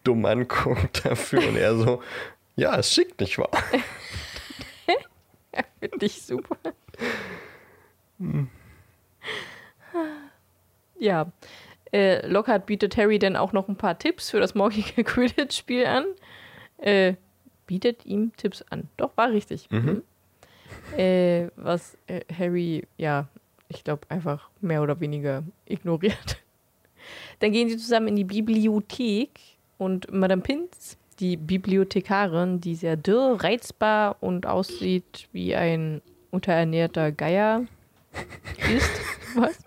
[0.06, 2.02] dumm anguckt dafür und er so,
[2.56, 3.52] ja, ist schick, nicht wahr?
[5.80, 6.58] Finde ich super.
[11.00, 11.32] Ja.
[11.94, 16.06] Äh, Lockhart bietet Harry dann auch noch ein paar Tipps für das morgige Quidditch-Spiel an.
[16.78, 17.14] Äh,
[17.66, 18.90] bietet ihm Tipps an.
[18.98, 19.70] Doch, war richtig.
[19.70, 20.04] Mhm.
[20.98, 23.28] Äh, was äh, Harry, ja,
[23.70, 26.38] ich glaube, einfach mehr oder weniger ignoriert.
[27.40, 29.40] Dann gehen sie zusammen in die Bibliothek
[29.78, 37.66] und Madame Pinz, die Bibliothekarin, die sehr dürr, reizbar und aussieht wie ein unterernährter Geier
[38.76, 39.02] ist.
[39.36, 39.67] Was?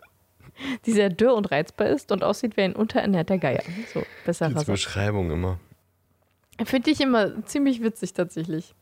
[0.86, 3.62] Die sehr dürr und reizbar ist und aussieht wie ein unterernährter Geier.
[3.92, 5.58] So, besser Diese Beschreibung immer.
[6.64, 8.74] Finde ich immer ziemlich witzig tatsächlich.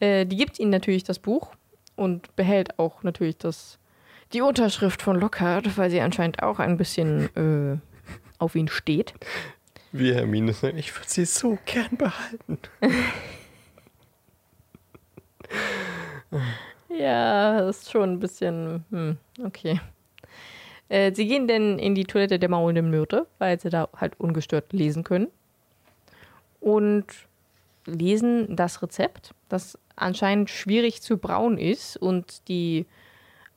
[0.00, 1.52] Äh, die gibt ihnen natürlich das Buch
[1.96, 3.78] und behält auch natürlich das,
[4.32, 7.78] die Unterschrift von Lockhart, weil sie anscheinend auch ein bisschen äh,
[8.38, 9.12] auf ihn steht.
[9.92, 12.58] Wie Hermine sagt, ich würde sie so gern behalten.
[16.88, 19.80] Ja, das ist schon ein bisschen, hm, okay.
[20.90, 24.72] Äh, sie gehen dann in die Toilette der maulenden Myrte, weil sie da halt ungestört
[24.72, 25.28] lesen können.
[26.60, 27.06] Und
[27.86, 31.96] lesen das Rezept, das anscheinend schwierig zu brauen ist.
[31.96, 32.86] Und die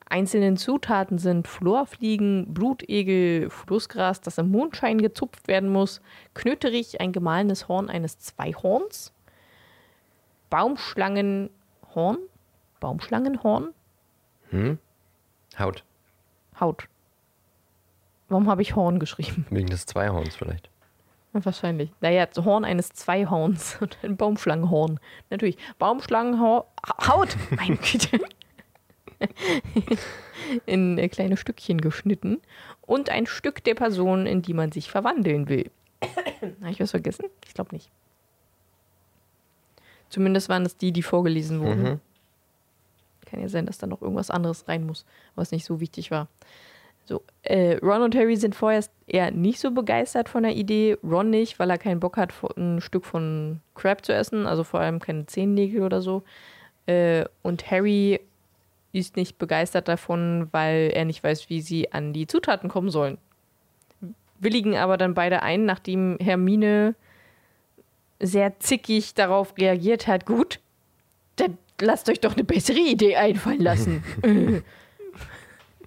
[0.06, 6.00] einzelnen Zutaten sind Florfliegen, Blutegel, Flussgras, das im Mondschein gezupft werden muss,
[6.34, 9.12] Knöterich, ein gemahlenes Horn eines Zweihorns,
[10.50, 12.18] Baumschlangenhorn,
[12.80, 13.74] Baumschlangenhorn,
[14.50, 14.78] Hm?
[15.58, 15.82] Haut.
[16.60, 16.86] Haut.
[18.28, 19.46] Warum habe ich Horn geschrieben?
[19.50, 20.70] Wegen des Zweihorns vielleicht.
[21.32, 21.90] Wahrscheinlich.
[22.00, 25.00] Naja, Horn eines Zweihorns und ein Baumschlangenhorn.
[25.30, 25.58] Natürlich.
[25.78, 26.64] Baumschlangenhorn.
[27.08, 27.36] Haut!
[27.50, 28.20] Meine Güte.
[30.66, 32.40] in äh, kleine Stückchen geschnitten.
[32.82, 35.70] Und ein Stück der Person, in die man sich verwandeln will.
[36.60, 37.26] Habe ich was vergessen?
[37.46, 37.90] Ich glaube nicht.
[40.08, 41.82] Zumindest waren es die, die vorgelesen wurden.
[41.82, 42.00] Mhm.
[43.26, 46.28] Kann ja sein, dass da noch irgendwas anderes rein muss, was nicht so wichtig war.
[47.06, 50.96] So, äh, Ron und Harry sind vorerst eher nicht so begeistert von der Idee.
[51.02, 54.80] Ron nicht, weil er keinen Bock hat, ein Stück von Crab zu essen, also vor
[54.80, 56.22] allem keine Zehennägel oder so.
[56.86, 58.20] Äh, und Harry
[58.92, 63.18] ist nicht begeistert davon, weil er nicht weiß, wie sie an die Zutaten kommen sollen.
[64.38, 66.94] Willigen aber dann beide ein, nachdem Hermine
[68.20, 70.24] sehr zickig darauf reagiert hat.
[70.24, 70.60] Gut,
[71.36, 74.04] dann lasst euch doch eine bessere Idee einfallen lassen.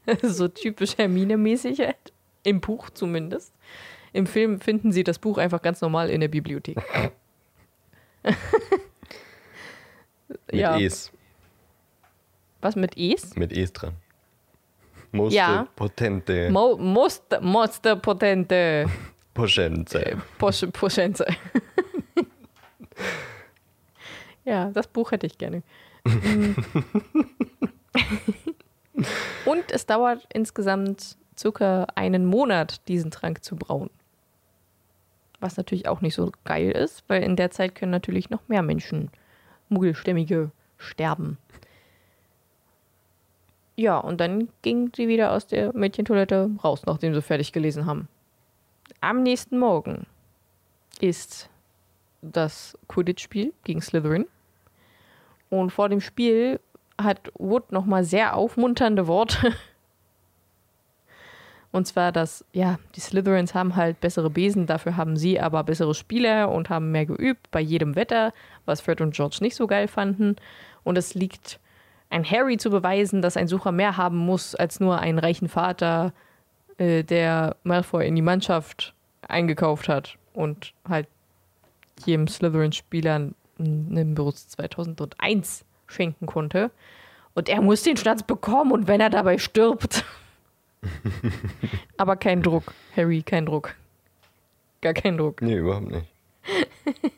[0.21, 2.13] so typisch Hermine-mäßig halt.
[2.43, 3.53] Im Buch zumindest.
[4.13, 6.77] Im Film finden sie das Buch einfach ganz normal in der Bibliothek.
[10.27, 10.77] Mit ja.
[10.77, 11.11] E's.
[12.61, 13.35] Was mit Es?
[13.35, 13.93] Mit E's dran.
[15.11, 15.67] Moste Ja.
[15.75, 18.85] potente Mo most, most potente
[19.33, 20.17] Poschenze.
[20.37, 21.25] Posch Poschenze.
[24.43, 25.63] ja, das Buch hätte ich gerne.
[29.45, 33.89] Und es dauert insgesamt circa einen Monat, diesen Trank zu brauen.
[35.39, 38.63] Was natürlich auch nicht so geil ist, weil in der Zeit können natürlich noch mehr
[38.63, 39.11] Menschen,
[39.69, 41.37] Muggelstämmige, sterben.
[43.75, 48.07] Ja, und dann ging sie wieder aus der Mädchentoilette raus, nachdem sie fertig gelesen haben.
[49.01, 50.07] Am nächsten Morgen
[50.99, 51.49] ist
[52.23, 54.25] das Quidditch-Spiel gegen Slytherin.
[55.49, 56.59] Und vor dem Spiel
[57.01, 59.53] hat Wood nochmal sehr aufmunternde Worte.
[61.71, 65.93] Und zwar, dass, ja, die Slytherins haben halt bessere Besen, dafür haben sie aber bessere
[65.93, 68.33] Spieler und haben mehr geübt bei jedem Wetter,
[68.65, 70.37] was Fred und George nicht so geil fanden.
[70.83, 71.59] Und es liegt
[72.09, 76.13] ein Harry zu beweisen, dass ein Sucher mehr haben muss als nur einen reichen Vater,
[76.77, 78.95] äh, der Malfoy in die Mannschaft
[79.27, 81.07] eingekauft hat und halt
[82.05, 83.15] jedem Slytherin-Spieler
[83.59, 86.71] einen Nimbus 2001 schenken konnte.
[87.33, 90.03] Und er muss den Schnatz bekommen und wenn er dabei stirbt.
[91.97, 93.75] Aber kein Druck, Harry, kein Druck.
[94.81, 95.41] Gar kein Druck.
[95.41, 96.07] Nee, überhaupt nicht.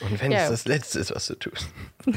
[0.00, 0.44] Und wenn Ja.
[0.44, 1.68] es das Letzte ist, was du tust.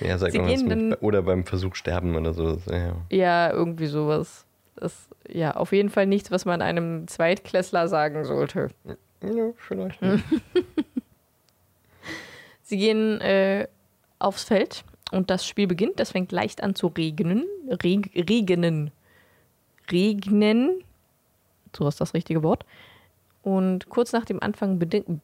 [0.00, 2.54] ja, sag mal mit, oder beim Versuch sterben oder so.
[2.54, 2.94] Das, Ja.
[3.10, 4.44] Ja, irgendwie sowas.
[4.76, 8.68] Das, ja, auf jeden Fall nichts, was man einem Zweitklässler sagen sollte.
[9.22, 10.00] ja, vielleicht.
[10.02, 10.24] Nicht.
[12.68, 13.68] Sie gehen äh,
[14.18, 16.00] aufs Feld und das Spiel beginnt.
[16.00, 17.44] Es fängt leicht an zu regnen.
[17.70, 18.90] Reg regnen.
[19.88, 20.82] Regnen.
[21.76, 22.66] So ist das richtige Wort.
[23.44, 25.22] Und kurz nach dem Anfang bedingt.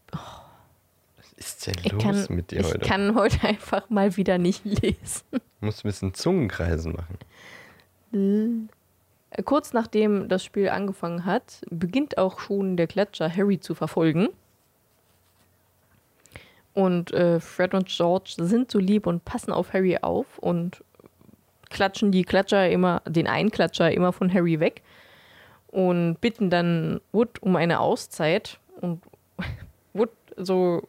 [1.17, 2.79] Was ist denn Ich, los kann, mit dir ich heute?
[2.79, 5.25] kann heute einfach mal wieder nicht lesen.
[5.33, 8.69] Du musst ein bisschen Zungenkreisen machen.
[9.33, 14.29] Äh, Kurz nachdem das Spiel angefangen hat, beginnt auch schon der Gletscher Harry zu verfolgen.
[16.75, 20.83] Und äh, Fred und George sind so lieb und passen auf Harry auf und
[21.69, 24.83] klatschen die Klatscher immer, den einen Klatscher immer von Harry weg
[25.69, 28.59] und bitten dann Wood um eine Auszeit.
[28.81, 29.03] Und
[29.93, 30.89] Wood so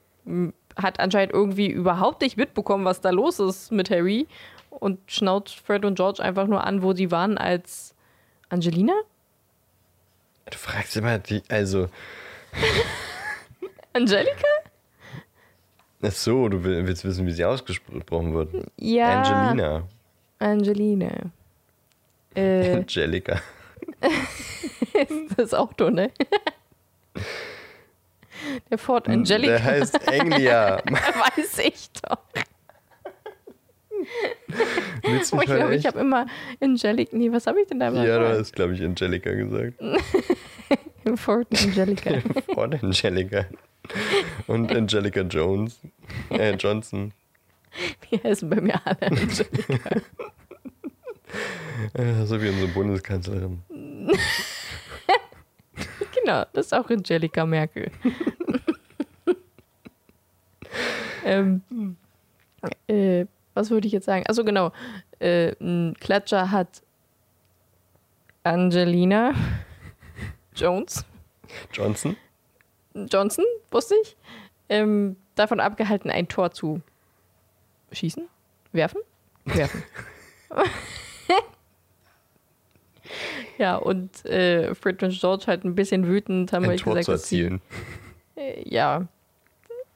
[0.76, 4.28] hat anscheinend irgendwie überhaupt nicht mitbekommen, was da los ist mit Harry
[4.70, 7.94] und schnauzt Fred und George einfach nur an, wo sie waren als
[8.50, 8.94] Angelina?
[10.50, 11.88] Du fragst immer die, also,
[13.94, 14.48] Angelika?
[16.04, 18.50] Ach so, du will- willst wissen, wie sie ausgesprochen wird.
[18.80, 19.22] Ja.
[19.22, 19.84] Angelina.
[20.40, 21.12] Angelina.
[22.36, 23.40] Äh, Angelica.
[25.38, 26.12] das Auto, ne?
[28.70, 29.52] Der Ford Angelica.
[29.54, 30.82] Der heißt Anglia.
[30.86, 32.18] Weiß ich doch.
[35.04, 36.26] Willst du Oh, ich glaube, ich habe immer
[36.60, 37.14] Angelic.
[37.14, 38.06] Nee, was habe ich denn da immer?
[38.06, 39.74] Ja, du hast, glaube ich, Angelica gesagt.
[41.16, 42.22] Ford Angelica.
[42.54, 43.46] Ford Angelica.
[44.48, 45.80] Und Angelica Jones.
[46.30, 47.14] Äh, Johnson.
[48.10, 50.02] Die heißen bei mir alle Angelica.
[52.26, 53.62] So wie unsere Bundeskanzlerin.
[56.24, 57.92] Genau, das ist auch Angelica Merkel.
[61.26, 61.62] ähm,
[62.88, 64.24] äh, was würde ich jetzt sagen?
[64.28, 64.72] Also genau,
[65.20, 66.82] äh, ein Klatscher hat
[68.44, 69.34] Angelina
[70.56, 71.06] Jones,
[71.72, 72.16] Johnson?
[72.94, 74.16] Johnson, wusste ich,
[74.70, 76.82] ähm, davon abgehalten, ein Tor zu
[77.92, 78.28] schießen,
[78.72, 79.02] werfen,
[79.46, 79.84] werfen.
[83.58, 87.06] ja, und äh, Fred und George halt ein bisschen wütend, haben Ein wir Tor gesagt,
[87.06, 87.62] zu dass sie erzielen.
[88.36, 89.08] äh, ja,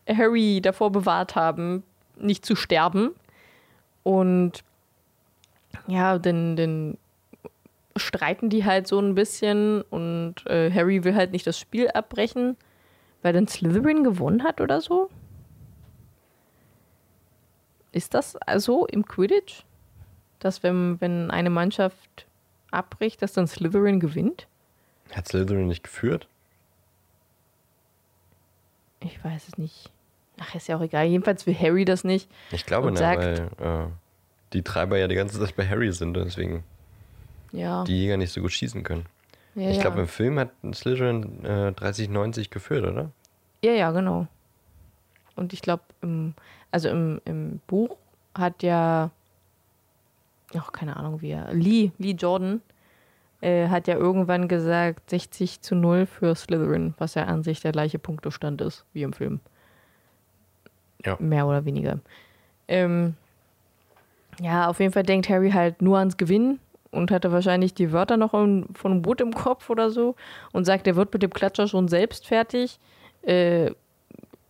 [0.08, 1.84] Harry davor bewahrt haben,
[2.18, 3.12] nicht zu sterben.
[4.04, 4.64] Und
[5.88, 6.98] ja, dann, dann
[8.00, 12.58] streiten die halt so ein bisschen und äh, Harry will halt nicht das Spiel abbrechen,
[13.22, 15.10] weil dann Slytherin gewonnen hat oder so.
[17.92, 19.64] Ist das also im Quidditch?
[20.40, 22.28] Dass wenn, wenn eine Mannschaft
[22.70, 24.48] abbricht, dass dann Slytherin gewinnt?
[25.12, 26.28] Hat Slytherin nicht geführt?
[29.00, 29.90] Ich weiß es nicht.
[30.40, 31.06] Ach, ist ja auch egal.
[31.06, 32.30] Jedenfalls will Harry das nicht.
[32.52, 33.88] Ich glaube nicht, weil äh,
[34.54, 36.64] die Treiber ja die ganze Zeit bei Harry sind deswegen
[37.58, 37.84] Ja.
[37.84, 39.06] die Jäger nicht so gut schießen können.
[39.56, 43.12] ja, ich glaube, im Film hat Slytherin äh, 30-90 geführt, oder?
[43.64, 44.28] Ja, ja, genau.
[45.36, 46.34] Und ich glaube, im,
[46.72, 47.98] also im, im Buch
[48.36, 49.10] hat ja,
[50.56, 52.62] ach, keine Ahnung, wie er, Lee, Lee Jordan,
[53.42, 57.72] äh, hat ja irgendwann gesagt 60 zu 0 für Slytherin, was ja an sich der
[57.72, 59.40] gleiche Punktestand ist wie im Film.
[61.06, 61.18] Ja.
[61.20, 62.00] Mehr oder weniger.
[62.68, 63.16] Ähm,
[64.40, 66.60] ja, auf jeden Fall denkt Harry halt nur ans Gewinnen
[66.92, 70.16] und hatte wahrscheinlich die Wörter noch im, von Wood im Kopf oder so
[70.52, 72.80] und sagt, er wird mit dem Klatscher schon selbst fertig.
[73.24, 73.72] Äh,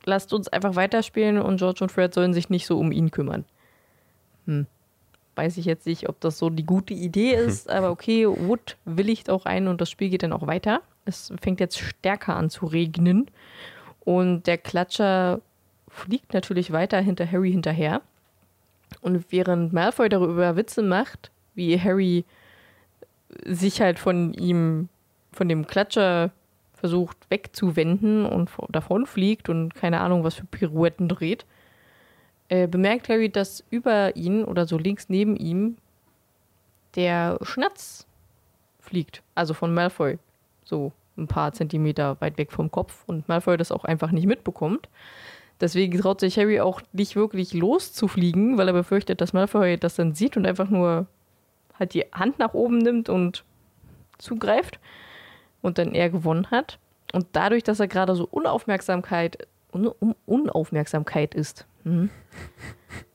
[0.06, 3.46] lasst uns einfach weiterspielen und George und Fred sollen sich nicht so um ihn kümmern.
[4.46, 4.68] Hm.
[5.36, 9.30] Weiß ich jetzt nicht, ob das so die gute Idee ist, aber okay, Wood willigt
[9.30, 10.82] auch ein und das Spiel geht dann auch weiter.
[11.06, 13.30] Es fängt jetzt stärker an zu regnen
[14.02, 15.42] und der Klatscher
[15.90, 18.02] fliegt natürlich weiter hinter Harry hinterher.
[19.02, 22.24] Und während Malfoy darüber Witze macht, wie Harry
[23.44, 24.88] sich halt von ihm,
[25.34, 26.32] von dem Klatscher
[26.74, 31.46] versucht wegzuwenden und davonfliegt und keine Ahnung, was für Pirouetten dreht,
[32.50, 35.78] äh, bemerkt Harry, dass über ihn oder so links neben ihm
[36.96, 38.06] der Schnatz
[38.80, 39.22] fliegt.
[39.36, 40.18] Also von Malfoy.
[40.64, 43.04] So ein paar Zentimeter weit weg vom Kopf.
[43.08, 44.88] Und Malfoy das auch einfach nicht mitbekommt.
[45.60, 50.14] Deswegen traut sich Harry auch nicht wirklich loszufliegen, weil er befürchtet, dass Malfoy das dann
[50.14, 51.08] sieht und einfach nur
[51.80, 53.44] halt die Hand nach oben nimmt und
[54.18, 54.80] zugreift
[55.62, 56.80] und dann er gewonnen hat.
[57.14, 59.92] Und dadurch, dass er gerade so Unaufmerksamkeit, Un
[60.26, 62.10] Unaufmerksamkeit ist, hm,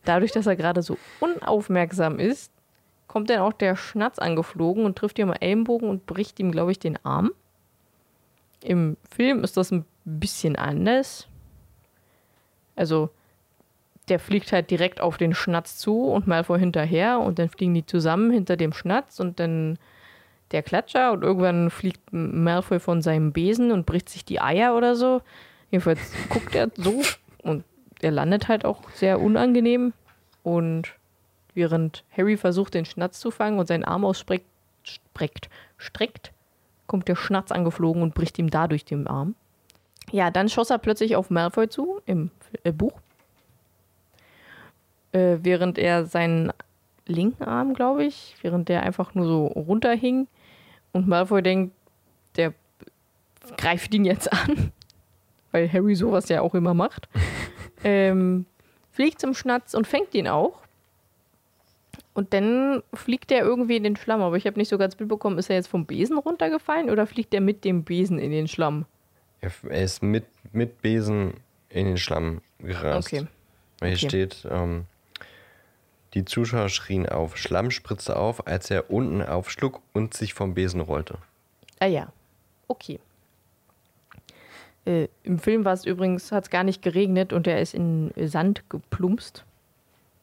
[0.05, 2.53] dadurch, dass er gerade so unaufmerksam ist,
[3.07, 6.73] kommt dann auch der Schnatz angeflogen und trifft ihm am Ellenbogen und bricht ihm, glaube
[6.73, 7.33] ich, den Arm.
[8.63, 11.29] Im Film ist das ein bisschen anders.
[12.75, 13.11] Also,
[14.09, 17.87] der fliegt halt direkt auf den Schnatz zu und Malfoy hinterher und dann fliegen die
[17.87, 19.79] zusammen hinter dem Schnatz und dann
[20.51, 24.97] der Klatscher und irgendwann fliegt Malfoy von seinem Besen und bricht sich die Eier oder
[24.97, 25.23] so.
[25.71, 27.03] Jedenfalls guckt er so
[27.43, 27.65] und
[28.01, 29.93] er landet halt auch sehr unangenehm
[30.43, 30.95] und
[31.55, 34.47] während Harry versucht, den Schnatz zu fangen und seinen Arm ausstreckt,
[34.83, 36.33] streckt, streckt,
[36.87, 39.35] kommt der Schnatz angeflogen und bricht ihm dadurch den Arm.
[40.11, 42.31] Ja, dann schoss er plötzlich auf Malfoy zu im
[42.65, 42.93] äh, Buch.
[45.13, 46.53] Äh, während er seinen
[47.07, 50.27] linken Arm, glaube ich, während der einfach nur so runterhing
[50.93, 51.75] und Malfoy denkt,
[52.37, 52.55] der
[53.57, 54.73] greift ihn jetzt an,
[55.53, 57.09] weil Harry sowas ja auch immer macht.
[57.85, 58.47] ähm,
[58.91, 60.63] fliegt zum Schnatz und fängt ihn auch.
[62.15, 64.21] Und dann fliegt der irgendwie in den Schlamm.
[64.21, 67.33] Aber ich habe nicht so ganz mitbekommen, ist er jetzt vom Besen runtergefallen oder fliegt
[67.33, 68.85] er mit dem Besen in den Schlamm?
[69.41, 71.35] Er ist mit, mit Besen
[71.71, 73.09] in den Schlamm gerast.
[73.09, 73.27] Okay.
[73.81, 73.97] Hier okay.
[73.97, 74.85] steht, ähm,
[76.15, 80.81] die Zuschauer schrien auf, Schlamm spritzte auf, als er unten aufschlug und sich vom Besen
[80.81, 81.19] rollte.
[81.81, 82.13] Ah ja,
[82.69, 83.01] okay.
[84.85, 88.13] Äh, Im Film war es übrigens, hat es gar nicht geregnet und er ist in
[88.17, 89.45] Sand geplumpst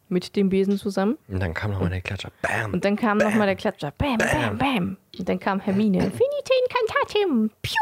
[0.10, 1.18] mit dem Besen zusammen.
[1.28, 2.32] Und dann kam nochmal der Klatscher.
[2.42, 2.74] Bam.
[2.74, 3.92] Und dann kam nochmal der Klatscher.
[3.98, 4.98] Bam, bam, bam.
[5.18, 6.00] Und dann kam Hermine.
[6.00, 7.52] Finite incantatim.
[7.62, 7.76] Piu.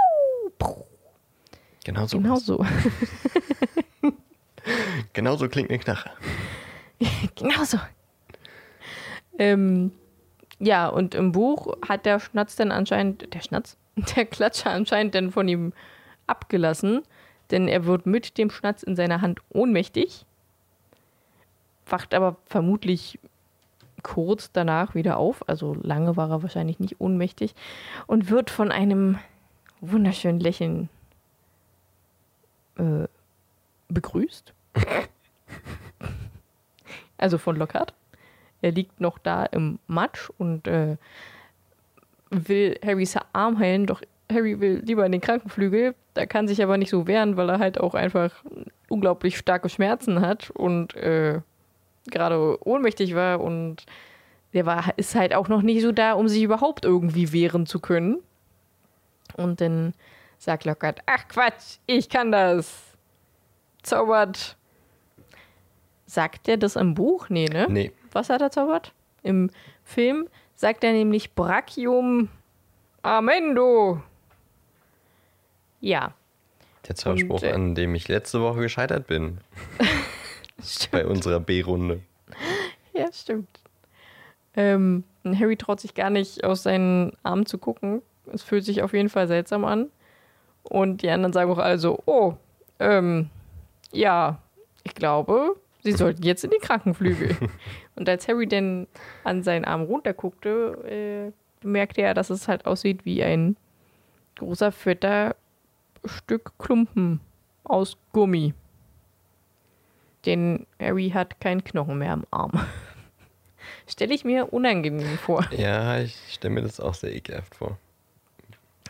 [1.85, 2.17] Genau so.
[2.17, 2.65] Genau so.
[5.13, 6.11] genau so klingt eine Knarre.
[7.35, 7.77] genau so.
[9.37, 9.91] Ähm,
[10.59, 13.77] ja, und im Buch hat der Schnatz dann anscheinend, der Schnatz,
[14.15, 15.73] der Klatscher anscheinend dann von ihm
[16.25, 17.03] abgelassen,
[17.51, 20.25] denn er wird mit dem Schnatz in seiner Hand ohnmächtig,
[21.85, 23.19] wacht aber vermutlich
[24.03, 27.55] kurz danach wieder auf, also lange war er wahrscheinlich nicht ohnmächtig
[28.05, 29.19] und wird von einem
[29.81, 30.89] wunderschönen Lächeln
[32.77, 33.07] äh,
[33.89, 34.53] begrüßt.
[37.17, 37.93] also von Lockhart.
[38.67, 40.97] Er liegt noch da im Matsch und äh,
[42.29, 45.95] will Harrys Arm heilen, doch Harry will lieber in den Krankenflügel.
[46.15, 48.43] Da kann sich aber nicht so wehren, weil er halt auch einfach
[48.89, 51.39] unglaublich starke Schmerzen hat und äh,
[52.11, 53.85] gerade ohnmächtig war und
[54.53, 57.79] der war, ist halt auch noch nicht so da, um sich überhaupt irgendwie wehren zu
[57.79, 58.17] können.
[59.37, 59.93] Und dann
[60.37, 62.83] sagt Lockhart, ach Quatsch, ich kann das.
[63.83, 64.57] Zaubert.
[66.05, 67.29] Sagt er das im Buch?
[67.29, 67.67] Nee, ne?
[67.69, 67.91] Nee.
[68.17, 68.93] Was hat er zaubert?
[69.21, 69.51] Im
[69.83, 72.29] Film sagt er nämlich Brachium
[73.03, 74.01] Amendo.
[75.81, 76.15] Ja.
[76.87, 79.37] Der Zauberspruch, äh, an dem ich letzte Woche gescheitert bin.
[80.91, 82.01] Bei unserer B-Runde.
[82.95, 83.59] Ja, stimmt.
[84.55, 88.01] Ähm, Harry traut sich gar nicht aus seinen Armen zu gucken.
[88.33, 89.91] Es fühlt sich auf jeden Fall seltsam an.
[90.63, 92.33] Und die anderen sagen auch also, oh,
[92.79, 93.29] ähm,
[93.91, 94.41] ja,
[94.81, 97.35] ich glaube, sie sollten jetzt in die Krankenflügel.
[97.97, 98.87] Und als Harry dann
[99.23, 101.31] an seinen Arm runterguckte, äh,
[101.61, 103.57] bemerkte er, dass es halt aussieht wie ein
[104.37, 105.35] großer, fetter
[106.05, 107.19] Stück Klumpen
[107.63, 108.53] aus Gummi.
[110.25, 112.51] Denn Harry hat keinen Knochen mehr am Arm.
[113.87, 115.45] Stelle ich mir unangenehm vor.
[115.51, 117.77] Ja, ich stelle mir das auch sehr ekelhaft vor.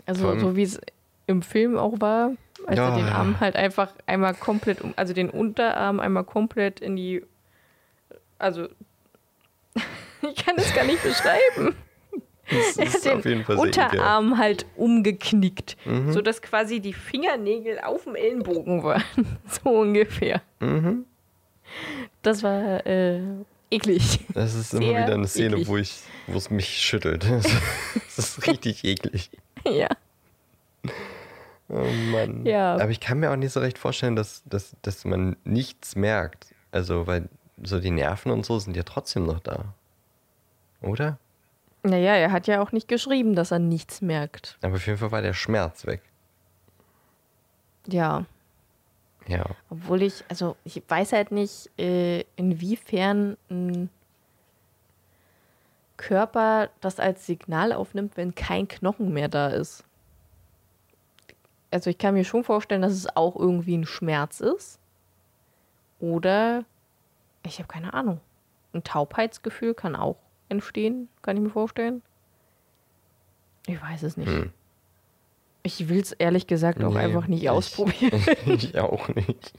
[0.05, 0.79] Also, so wie es
[1.27, 2.32] im Film auch war,
[2.65, 2.89] als ja.
[2.89, 7.23] er den Arm halt einfach einmal komplett, also den Unterarm einmal komplett in die,
[8.39, 8.67] also
[10.30, 11.76] ich kann es gar nicht beschreiben.
[12.49, 14.38] Das er hat den Unterarm egal.
[14.38, 16.13] halt umgeknickt, mhm.
[16.13, 19.03] sodass quasi die Fingernägel auf dem Ellenbogen waren.
[19.47, 20.41] so ungefähr.
[20.59, 21.05] Mhm.
[22.22, 23.22] Das war äh,
[23.70, 24.20] eklig.
[24.34, 25.68] Das ist Sehr immer wieder eine Szene, eklig.
[25.68, 27.26] wo ich, wo es mich schüttelt.
[27.30, 29.30] das ist richtig eklig.
[29.65, 29.89] Ja.
[31.68, 32.45] Oh Mann.
[32.45, 32.76] Ja.
[32.76, 36.47] Aber ich kann mir auch nicht so recht vorstellen, dass, dass, dass man nichts merkt.
[36.72, 37.28] Also, weil
[37.61, 39.74] so die Nerven und so sind ja trotzdem noch da.
[40.82, 41.17] Oder?
[41.84, 44.57] Naja, er hat ja auch nicht geschrieben, dass er nichts merkt.
[44.61, 46.01] Aber auf jeden Fall war der Schmerz weg.
[47.88, 48.25] Ja.
[49.28, 49.45] Ja.
[49.69, 53.89] Obwohl ich, also ich weiß halt nicht, äh, inwiefern ein
[55.97, 59.84] Körper das als Signal aufnimmt, wenn kein Knochen mehr da ist.
[61.71, 64.80] Also ich kann mir schon vorstellen, dass es auch irgendwie ein Schmerz ist.
[65.99, 66.63] Oder
[67.43, 68.21] ich habe keine Ahnung.
[68.73, 70.17] Ein Taubheitsgefühl kann auch
[70.49, 72.01] entstehen, kann ich mir vorstellen.
[73.67, 74.29] Ich weiß es nicht.
[74.29, 74.51] Hm.
[75.63, 78.23] Ich will es ehrlich gesagt auch Nee, einfach nicht ich- ausprobieren.
[78.45, 79.53] ich auch nicht.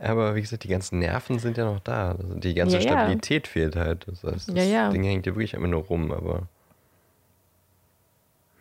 [0.00, 2.12] Aber wie gesagt, die ganzen Nerven sind ja noch da.
[2.12, 2.88] Also die ganze Ja, ja.
[2.88, 4.06] Stabilität fehlt halt.
[4.06, 4.90] Das heißt, das Ja, ja.
[4.90, 6.46] Ding hängt ja wirklich immer nur rum, aber.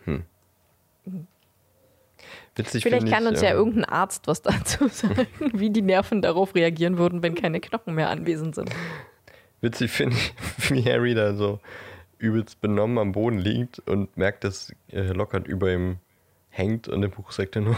[0.06, 0.24] Hm.
[2.56, 6.24] Witzig Vielleicht kann ich, uns ja ähm, irgendein Arzt was dazu sagen, wie die Nerven
[6.24, 8.72] darauf reagieren würden, wenn keine Knochen mehr anwesend sind.
[9.62, 10.34] Witzig finde ich,
[10.72, 11.60] wie Harry da so
[12.20, 15.98] übelst benommen am Boden liegt und merkt, dass äh, Lockhart über ihm
[16.50, 17.78] hängt und im Buch sagt er nur,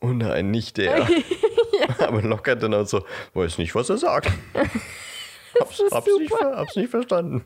[0.00, 1.06] oh nein, nicht der.
[1.98, 3.04] Aber Lockhart dann auch so,
[3.34, 4.30] weiß nicht, was er sagt.
[5.60, 7.44] hab's, hab's, nicht, hab's nicht verstanden.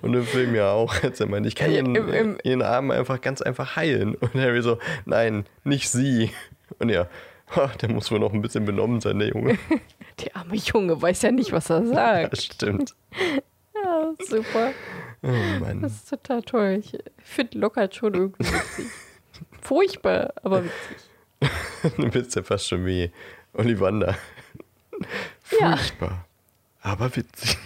[0.00, 2.90] Und im Film ja auch, als er meint, ich kann ihren, im- im- ihren Arm
[2.90, 4.14] einfach ganz einfach heilen.
[4.14, 6.30] Und Harry so, nein, nicht sie.
[6.78, 7.06] Und ja,
[7.56, 9.58] ha, der muss wohl noch ein bisschen benommen sein, der Junge.
[10.24, 12.32] Der arme Junge weiß ja nicht, was er sagt.
[12.32, 12.94] Das stimmt.
[13.82, 14.72] Ja, super.
[15.22, 15.28] Oh
[15.58, 15.80] Mann.
[15.80, 16.80] Das ist total toll.
[16.84, 18.86] Ich finde Lockhart schon irgendwie witzig.
[19.62, 20.98] Furchtbar, aber witzig.
[21.96, 23.10] Du bist ja fast schon wie
[23.54, 24.18] Ollivander.
[25.58, 25.76] Ja.
[25.78, 26.26] Furchtbar.
[26.82, 27.56] Aber witzig.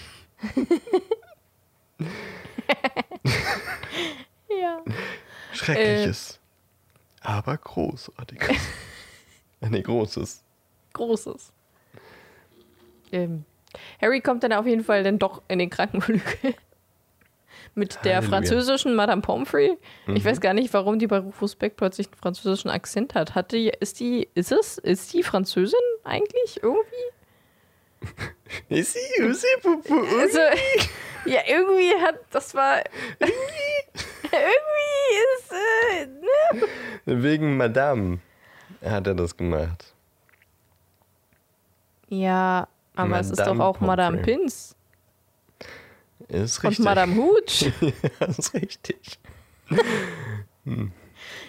[4.49, 4.83] Ja.
[5.53, 6.39] Schreckliches.
[7.23, 8.57] aber großartiges.
[9.71, 10.43] Nee, großes.
[10.93, 11.53] Großes.
[13.13, 13.45] Ähm,
[14.01, 16.23] Harry kommt dann auf jeden Fall dann doch in den Krankenflügel.
[17.77, 18.31] Mit der Halleluja.
[18.31, 19.77] französischen Madame Pomfrey.
[20.07, 23.35] Ich weiß gar nicht, warum die bei Rufus Beck plötzlich einen französischen Akzent hat.
[23.35, 26.95] Hat die, ist die, ist es, ist die Französin eigentlich irgendwie?
[28.69, 30.39] Ist sie, ist sie, Pupu, Also,
[31.25, 32.83] ja, irgendwie hat, das war,
[33.19, 33.41] irgendwie
[35.39, 36.07] ist, äh,
[37.07, 37.23] ne?
[37.23, 38.19] Wegen Madame
[38.93, 39.95] hat er das gemacht.
[42.09, 44.37] Ja, aber es ist doch Madame auch Madame Pomfrey.
[44.37, 44.77] Pins
[46.29, 46.85] Ist und richtig.
[46.85, 47.73] Madame Hooch.
[48.21, 49.19] das ist richtig.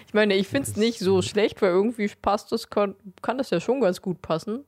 [0.06, 3.50] Ich meine, ich finde es nicht so schlecht, weil irgendwie passt das, kann, kann das
[3.50, 4.64] ja schon ganz gut passen.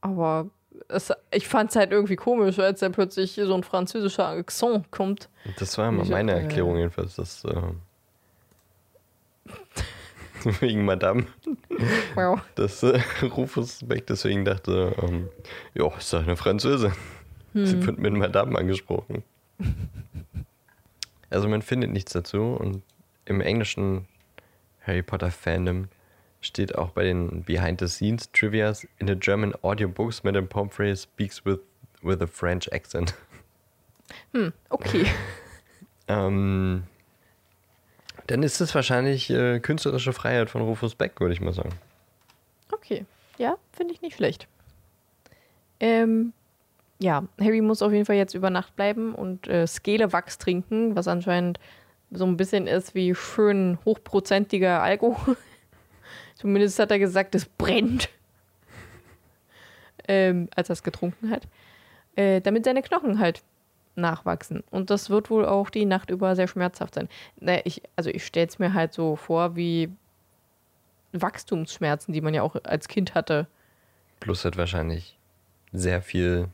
[0.00, 0.50] Aber
[0.88, 5.28] es, ich fand es halt irgendwie komisch, als da plötzlich so ein französischer Akzent kommt.
[5.58, 7.16] Das war immer meine äh, Erklärung jedenfalls.
[7.16, 7.62] Das, äh,
[10.60, 11.26] wegen Madame.
[12.14, 12.40] Wow.
[12.54, 15.28] dass äh, Rufus Beck deswegen dachte, ähm,
[15.74, 16.92] ja, ist doch eine Französin.
[17.54, 19.22] Sie wird mit Madame angesprochen.
[21.28, 22.82] Also man findet nichts dazu und
[23.26, 24.06] im englischen
[24.86, 25.88] Harry Potter Fandom
[26.40, 31.44] steht auch bei den Behind the Scenes Trivias in the German audiobooks Madame Pomfrey speaks
[31.44, 31.60] with,
[32.02, 33.14] with a French accent.
[34.70, 35.06] Okay.
[36.08, 36.82] Ähm,
[38.26, 41.70] dann ist es wahrscheinlich äh, künstlerische Freiheit von Rufus Beck, würde ich mal sagen.
[42.70, 43.04] Okay.
[43.38, 44.46] Ja, finde ich nicht schlecht.
[45.80, 46.32] Ähm,
[47.00, 51.08] ja, Harry muss auf jeden Fall jetzt über Nacht bleiben und äh, Skelewachs trinken, was
[51.08, 51.58] anscheinend
[52.10, 55.36] so ein bisschen ist wie schön hochprozentiger Alkohol.
[56.36, 58.08] Zumindest hat er gesagt, es brennt.
[60.08, 61.46] Ähm, als er es getrunken hat.
[62.16, 63.40] Äh, damit seine Knochen halt
[63.94, 64.62] nachwachsen.
[64.70, 67.08] Und das wird wohl auch die Nacht über sehr schmerzhaft sein.
[67.40, 69.90] Naja, ich, also ich stelle es mir halt so vor, wie
[71.12, 73.46] Wachstumsschmerzen, die man ja auch als Kind hatte.
[74.20, 75.18] Plus hat wahrscheinlich
[75.72, 76.48] sehr viel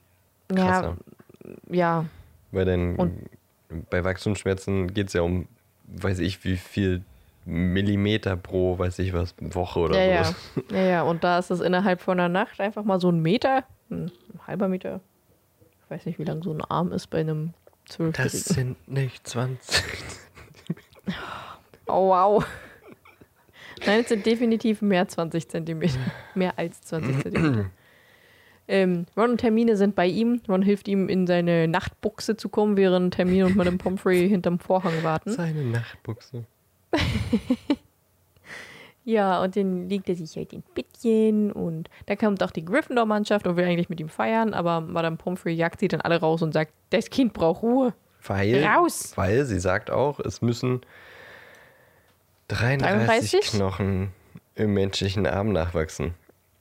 [0.50, 0.96] Ja, krasser.
[1.70, 2.04] ja,
[2.50, 3.28] Weil dann Und-
[3.90, 5.46] bei Wachstumsschmerzen geht es ja um,
[5.88, 7.02] weiß ich, wie viel
[7.44, 10.36] Millimeter pro, weiß ich was, Woche oder ja, ja, sowas.
[10.70, 11.02] ja, ja.
[11.02, 14.10] Und da ist es innerhalb von einer Nacht einfach mal so ein Meter, ein
[14.46, 15.00] halber Meter.
[15.88, 17.54] Ich weiß nicht, wie lang so ein Arm ist bei einem
[17.86, 18.38] Das Zwölfjährigen.
[18.40, 19.82] sind nicht 20.
[21.90, 22.44] Oh, wow.
[23.86, 25.98] Nein, es sind definitiv mehr 20 Zentimeter.
[26.34, 27.70] Mehr als 20 Zentimeter.
[28.68, 30.42] Ähm, Ron und Hermine sind bei ihm.
[30.46, 35.02] Ron hilft ihm, in seine Nachtbuchse zu kommen, während Hermine und Madame Pomfrey hinterm Vorhang
[35.02, 35.32] warten.
[35.32, 36.44] Seine Nachtbuchse.
[39.08, 43.46] Ja, und dann legt er sich halt in Bettchen und da kommt auch die Gryffindor-Mannschaft
[43.46, 46.52] und will eigentlich mit ihm feiern, aber Madame Pomfrey jagt sie dann alle raus und
[46.52, 47.94] sagt, das Kind braucht Ruhe.
[48.26, 49.14] Weil, Raus!
[49.16, 50.82] weil sie sagt auch, es müssen
[52.48, 53.40] 33, 33?
[53.56, 54.12] Knochen
[54.56, 56.12] im menschlichen Arm nachwachsen.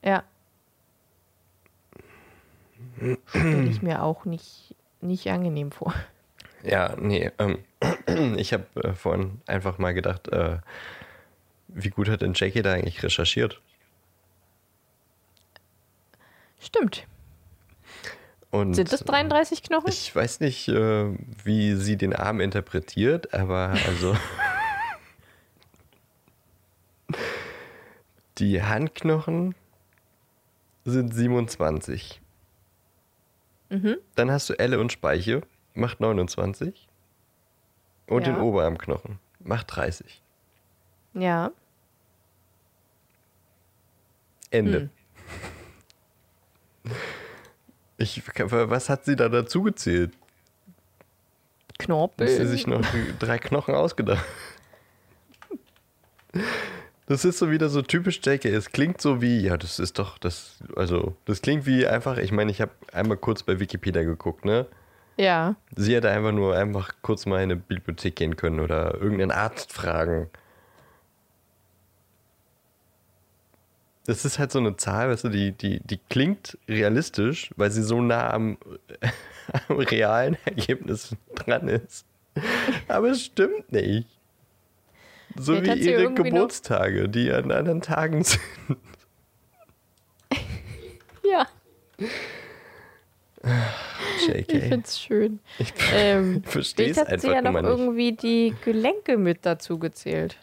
[0.02, 0.22] Ja.
[3.26, 5.92] stelle ich mir auch nicht, nicht angenehm vor.
[6.62, 7.30] Ja, nee.
[7.38, 7.58] Ähm,
[8.38, 10.60] ich habe äh, vorhin einfach mal gedacht, äh,
[11.68, 13.60] wie gut hat denn Jackie da eigentlich recherchiert?
[16.60, 17.06] Stimmt.
[18.50, 19.88] Und Sind das 33 Knochen?
[19.88, 21.14] Ich weiß nicht, äh,
[21.44, 24.16] wie sie den Arm interpretiert, aber also.
[28.38, 29.54] die Handknochen
[30.84, 32.20] sind 27.
[33.70, 33.96] Mhm.
[34.14, 35.42] Dann hast du Elle und Speiche,
[35.74, 36.88] macht 29.
[38.06, 38.32] Und Ja.
[38.32, 40.22] den Oberarmknochen, macht 30.
[41.14, 41.50] Ja.
[44.50, 44.80] Ende.
[44.80, 44.90] Hm.
[48.00, 50.12] Ich, was hat sie da dazu gezählt?
[51.80, 52.28] Knorpel.
[52.28, 52.80] Hat sie sich noch
[53.18, 54.24] drei Knochen ausgedacht?
[57.06, 58.44] Das ist so wieder so typisch JK.
[58.44, 62.30] Es klingt so wie, ja, das ist doch, das, also, das klingt wie einfach, ich
[62.30, 64.66] meine, ich habe einmal kurz bei Wikipedia geguckt, ne?
[65.16, 65.56] ja.
[65.74, 69.72] Sie hätte einfach nur einfach kurz mal in eine Bibliothek gehen können oder irgendeinen Arzt
[69.72, 70.30] fragen.
[74.08, 77.82] Das ist halt so eine Zahl, weißt du, die, die, die klingt realistisch, weil sie
[77.82, 78.56] so nah am,
[79.68, 82.06] am realen Ergebnis dran ist.
[82.88, 84.08] Aber es stimmt nicht.
[85.36, 88.40] So Vielleicht wie ihre irgendwie noch- Geburtstage, die an anderen Tagen sind.
[91.30, 91.46] Ja.
[94.26, 94.52] JK.
[94.54, 95.40] Ich find's schön.
[95.58, 97.70] Ich Ähm, verstehe es hat sie einfach ja noch nicht.
[97.70, 100.38] irgendwie die Gelenke mit dazu gezählt.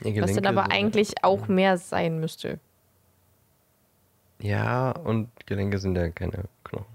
[0.00, 2.58] Was dann aber eigentlich auch mehr sein müsste.
[4.42, 6.86] Ja, und Gelenke sind ja keine Knochen.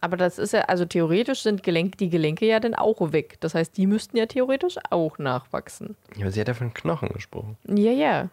[0.00, 3.36] Aber das ist ja, also theoretisch sind Gelenk, die Gelenke ja dann auch weg.
[3.40, 5.96] Das heißt, die müssten ja theoretisch auch nachwachsen.
[6.16, 7.56] Ja, aber sie hat ja von Knochen gesprochen.
[7.66, 8.28] Ja, ja.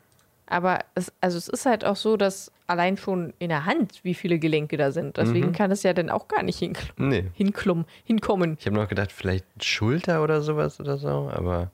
[0.47, 4.13] Aber es, also es ist halt auch so, dass allein schon in der Hand, wie
[4.13, 5.17] viele Gelenke da sind.
[5.17, 5.53] Deswegen Mhm.
[5.53, 7.31] kann es ja dann auch gar nicht hinkl Nee.
[7.33, 8.57] hinklummen, hinkommen.
[8.59, 11.71] Ich habe noch gedacht, vielleicht Schulter oder sowas oder so, aber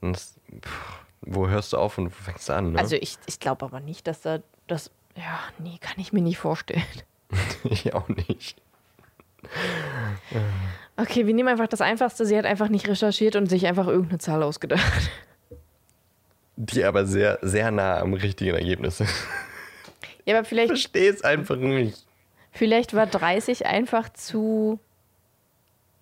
[0.00, 2.72] das, pff, wo hörst du auf und wo fängst du an?
[2.72, 2.80] Ne?
[2.80, 4.90] Also ich, ich glaube aber nicht, dass da das.
[5.20, 6.82] Ja, nee, kann ich mir nicht vorstellen.
[7.64, 8.60] ich auch nicht.
[10.96, 12.24] Okay, wir nehmen einfach das Einfachste.
[12.26, 15.10] Sie hat einfach nicht recherchiert und sich einfach irgendeine Zahl ausgedacht.
[16.56, 19.14] Die aber sehr, sehr nah am richtigen Ergebnis ist.
[20.26, 22.04] Ja, aber Ich vielleicht, verstehe es einfach nicht.
[22.52, 24.78] vielleicht war 30 einfach zu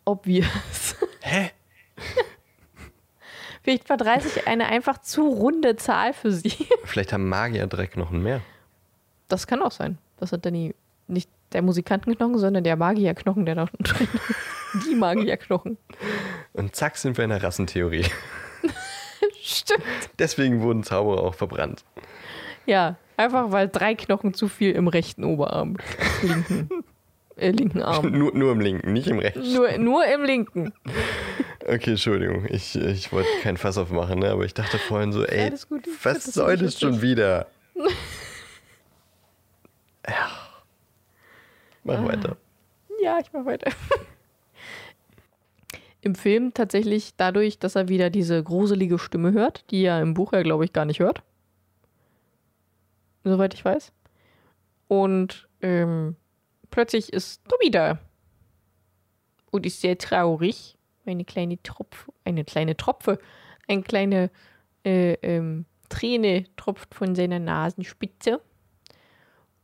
[0.05, 0.97] obvious.
[1.21, 1.51] Hä?
[3.63, 6.55] Vielleicht war 30 eine einfach zu runde Zahl für sie.
[6.85, 8.41] Vielleicht haben Magier drei Knochen mehr.
[9.29, 9.99] Das kann auch sein.
[10.19, 10.75] Das sind dann die,
[11.07, 14.09] nicht der Musikantenknochen, sondern der Magierknochen, der da unten drin.
[14.89, 15.79] Die Magierknochen.
[16.53, 18.05] Und zack sind wir in der Rassentheorie.
[19.41, 19.83] Stimmt.
[20.19, 21.85] Deswegen wurden Zauberer auch verbrannt.
[22.67, 25.77] Ja, einfach weil drei Knochen zu viel im rechten Oberarm.
[26.23, 26.69] Linken.
[27.37, 28.11] Äh, linken Arm.
[28.19, 29.55] Nur, nur im linken, nicht im rechten.
[29.55, 30.73] Nur, nur im linken.
[31.67, 32.47] Okay, Entschuldigung.
[32.49, 34.31] Ich, ich wollte kein Fass aufmachen, ne?
[34.31, 37.47] aber ich dachte vorhin so, ey, gut, was soll das schon wieder?
[40.09, 40.31] ja.
[41.85, 42.07] Mach Ah.
[42.07, 42.37] weiter.
[43.01, 43.71] Ja, ich mach weiter.
[46.01, 50.33] Im Film tatsächlich dadurch, dass er wieder diese gruselige Stimme hört, die er im Buch
[50.33, 51.23] ja, glaube ich, gar nicht hört.
[53.25, 53.93] Soweit ich weiß.
[54.87, 56.17] Und ähm,
[56.71, 57.99] plötzlich ist Tobi da.
[59.51, 60.77] Und ist sehr traurig.
[61.05, 63.19] Eine kleine Tropfe, eine kleine Tropfe,
[63.67, 64.31] eine kleine
[64.85, 68.41] äh, ähm, Träne tropft von seiner Nasenspitze.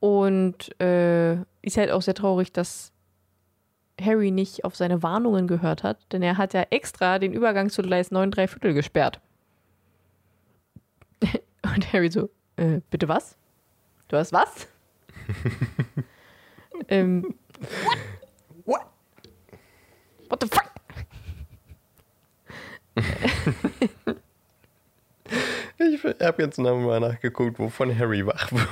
[0.04, 2.92] Und äh, ist halt auch sehr traurig, dass
[3.98, 7.80] Harry nicht auf seine Warnungen gehört hat, denn er hat ja extra den Übergang zu
[7.80, 9.22] Gleis 9 3 Viertel gesperrt.
[11.62, 13.38] Und Harry so, äh, bitte was?
[14.08, 14.68] Du hast was?
[16.88, 17.34] ähm,
[18.66, 18.82] What?
[20.28, 20.70] what the fuck?
[25.78, 28.68] Ich habe jetzt nochmal nachgeguckt, wovon Harry wach wird.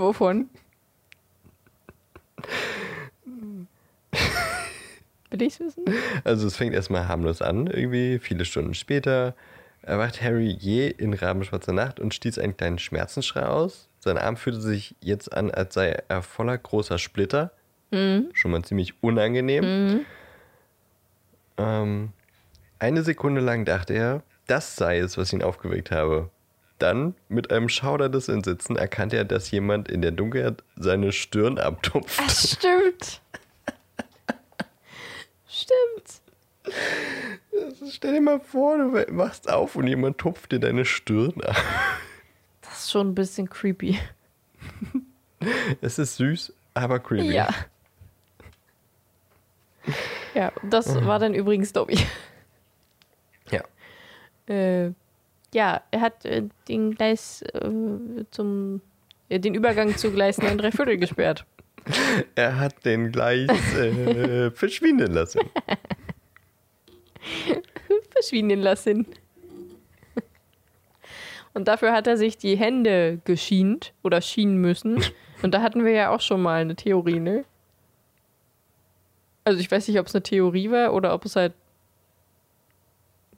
[0.00, 0.48] Wovon?
[5.30, 5.84] Will ich's wissen?
[6.24, 9.34] Also es fängt erstmal harmlos an, irgendwie viele Stunden später
[9.82, 13.88] erwacht Harry je in rabenschwarzer Nacht und stieß einen kleinen Schmerzensschrei aus.
[13.98, 17.52] Sein Arm fühlte sich jetzt an, als sei er voller großer Splitter.
[17.92, 20.06] Schon mal ziemlich unangenehm.
[21.58, 22.12] Ähm,
[22.78, 26.30] eine Sekunde lang dachte er, das sei es, was ihn aufgeweckt habe.
[26.80, 31.58] Dann, mit einem Schauder des Entsetzen, erkannte er, dass jemand in der Dunkelheit seine Stirn
[31.58, 32.18] abtupft.
[32.18, 33.20] Das stimmt.
[35.46, 36.20] stimmt.
[37.92, 41.56] Stell dir mal vor, du wachst auf und jemand tupft dir deine Stirn ab.
[42.62, 43.98] Das ist schon ein bisschen creepy.
[45.80, 47.32] Es ist süß, aber creepy.
[47.32, 47.48] Ja.
[50.34, 51.98] Ja, das war dann übrigens Dobby.
[53.50, 53.62] Ja.
[54.46, 54.92] Äh,
[55.54, 58.80] ja, er hat äh, den Gleis äh, zum
[59.28, 61.46] äh, den Übergang zu Gleis 9 3 Viertel gesperrt.
[62.34, 65.40] Er hat den Gleis äh, verschwinden lassen.
[68.12, 69.06] Verschwinden lassen.
[71.54, 75.02] Und dafür hat er sich die Hände geschient oder schienen müssen.
[75.42, 77.44] Und da hatten wir ja auch schon mal eine Theorie, ne?
[79.44, 81.54] Also ich weiß nicht, ob es eine Theorie war oder ob es halt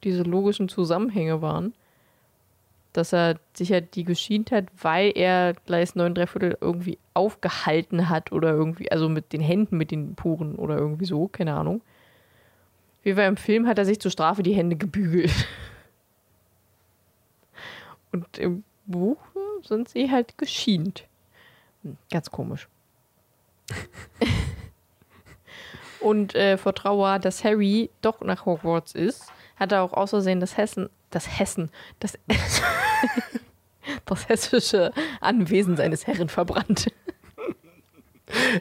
[0.05, 1.75] diese logischen Zusammenhänge waren.
[2.93, 8.09] Dass er sich halt die geschient hat, weil er Gleis 9 3 Viertel irgendwie aufgehalten
[8.09, 11.81] hat oder irgendwie, also mit den Händen, mit den Puren oder irgendwie so, keine Ahnung.
[13.03, 15.33] Wie war im Film, hat er sich zur Strafe die Hände gebügelt.
[18.13, 19.19] Und im Buch
[19.65, 21.09] sind sie halt geschient.
[21.83, 22.69] Hm, Ganz komisch.
[26.01, 29.33] Und äh, vor Trauer, dass Harry doch nach Hogwarts ist,
[29.63, 32.19] hat er auch aus Versehen das Hessen, das Hessen, das,
[34.05, 36.93] das hessische Anwesen seines Herren verbrannt.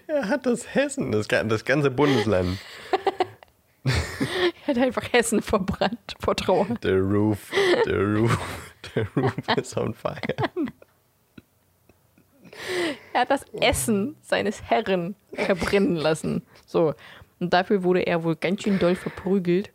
[0.07, 2.57] Er hat das Hessen, das, das ganze Bundesland.
[3.83, 6.67] Er hat einfach Hessen verbrannt vor Trauer.
[6.83, 7.51] The roof,
[7.83, 8.37] the roof,
[8.93, 10.21] the roof is on fire.
[13.11, 16.43] Er hat das Essen seines Herren verbrennen lassen.
[16.67, 16.93] So.
[17.39, 19.71] Und dafür wurde er wohl ganz schön doll verprügelt.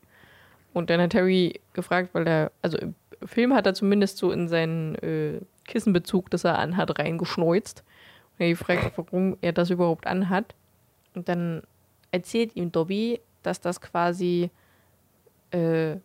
[0.77, 4.47] Und dann hat Harry gefragt, weil er, also im Film hat er zumindest so in
[4.47, 7.83] seinen äh, Kissenbezug, das er anhat, reingeschneuzt.
[8.33, 10.55] Und er gefragt, warum er das überhaupt anhat.
[11.15, 11.63] Und dann
[12.11, 14.51] erzählt ihm Dobby, dass das quasi
[15.51, 15.97] äh,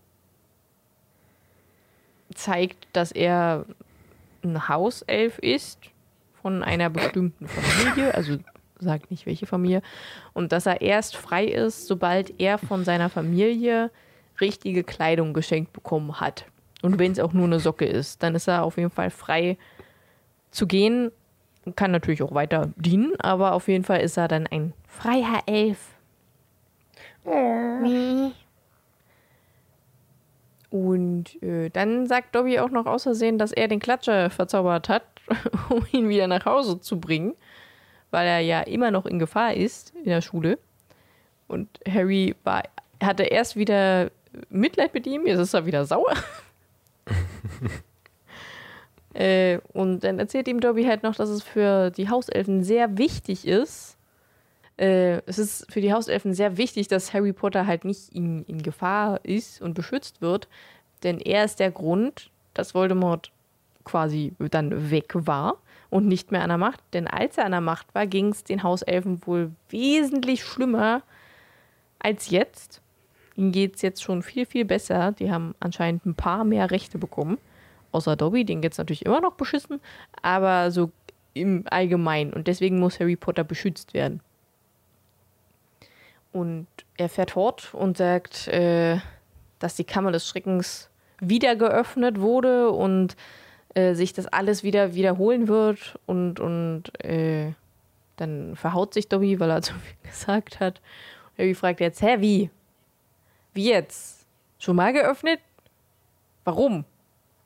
[2.33, 3.65] zeigt, dass er
[4.41, 5.79] ein Hauself ist
[6.41, 8.37] von einer bestimmten Familie, also
[8.79, 9.81] sagt nicht welche Familie,
[10.31, 13.91] und dass er erst frei ist, sobald er von seiner Familie
[14.41, 16.45] richtige Kleidung geschenkt bekommen hat.
[16.81, 19.57] Und wenn es auch nur eine Socke ist, dann ist er auf jeden Fall frei
[20.49, 21.11] zu gehen.
[21.75, 25.95] Kann natürlich auch weiter dienen, aber auf jeden Fall ist er dann ein freier Elf.
[30.71, 35.03] Und äh, dann sagt Dobby auch noch aus Versehen, dass er den Klatscher verzaubert hat,
[35.69, 37.35] um ihn wieder nach Hause zu bringen,
[38.09, 40.57] weil er ja immer noch in Gefahr ist in der Schule.
[41.47, 42.63] Und Harry war,
[43.03, 44.09] hatte erst wieder
[44.49, 46.13] Mitleid mit ihm, jetzt ist er wieder sauer.
[49.13, 53.47] äh, und dann erzählt ihm Dobby halt noch, dass es für die Hauselfen sehr wichtig
[53.47, 53.97] ist,
[54.81, 58.63] äh, es ist für die Hauselfen sehr wichtig, dass Harry Potter halt nicht in, in
[58.63, 60.47] Gefahr ist und beschützt wird,
[61.03, 63.31] denn er ist der Grund, dass Voldemort
[63.83, 65.57] quasi dann weg war
[65.91, 66.79] und nicht mehr an der Macht.
[66.93, 71.03] Denn als er an der Macht war, ging es den Hauselfen wohl wesentlich schlimmer
[71.99, 72.81] als jetzt.
[73.35, 75.13] Ihnen geht es jetzt schon viel, viel besser.
[75.13, 77.37] Die haben anscheinend ein paar mehr Rechte bekommen.
[77.91, 79.81] Außer Dobby, den geht es natürlich immer noch beschissen,
[80.21, 80.91] aber so
[81.33, 82.33] im Allgemeinen.
[82.33, 84.21] Und deswegen muss Harry Potter beschützt werden.
[86.31, 86.67] Und
[86.97, 88.99] er fährt fort und sagt, äh,
[89.59, 93.15] dass die Kammer des Schreckens wieder geöffnet wurde und
[93.75, 95.99] äh, sich das alles wieder wiederholen wird.
[96.05, 97.53] Und, und äh,
[98.15, 100.81] dann verhaut sich Dobby, weil er zu viel gesagt hat.
[101.31, 102.49] Und Harry fragt jetzt, hä, wie?
[103.53, 104.25] Wie jetzt?
[104.59, 105.39] Schon mal geöffnet?
[106.43, 106.85] Warum?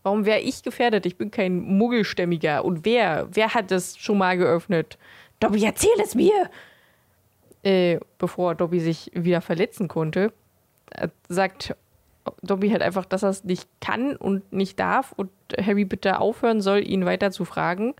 [0.04, 1.06] Warum wäre ich gefährdet?
[1.06, 2.64] Ich bin kein Muggelstämmiger.
[2.64, 3.28] Und wer?
[3.32, 4.98] Wer hat das schon mal geöffnet?
[5.40, 6.50] Dobby, erzähl es mir!
[7.66, 10.32] äh, bevor Dobby sich wieder verletzen konnte,
[10.92, 11.76] äh, sagt
[12.42, 16.62] Dobby halt einfach, dass er es nicht kann und nicht darf und Harry bitte aufhören
[16.62, 17.96] soll, ihn weiter zu fragen.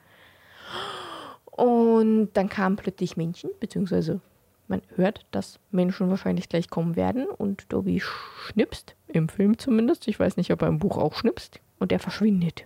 [1.46, 4.20] Und dann kamen plötzlich Menschen, beziehungsweise
[4.68, 10.08] man hört, dass Menschen wahrscheinlich gleich kommen werden und Dobby schnipst, im Film zumindest.
[10.08, 11.60] Ich weiß nicht, ob er im Buch auch schnipst.
[11.78, 12.66] Und er verschwindet.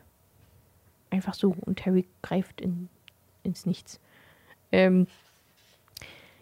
[1.09, 1.55] Einfach so.
[1.61, 2.89] Und Harry greift in,
[3.43, 3.99] ins Nichts.
[4.71, 5.07] Ähm,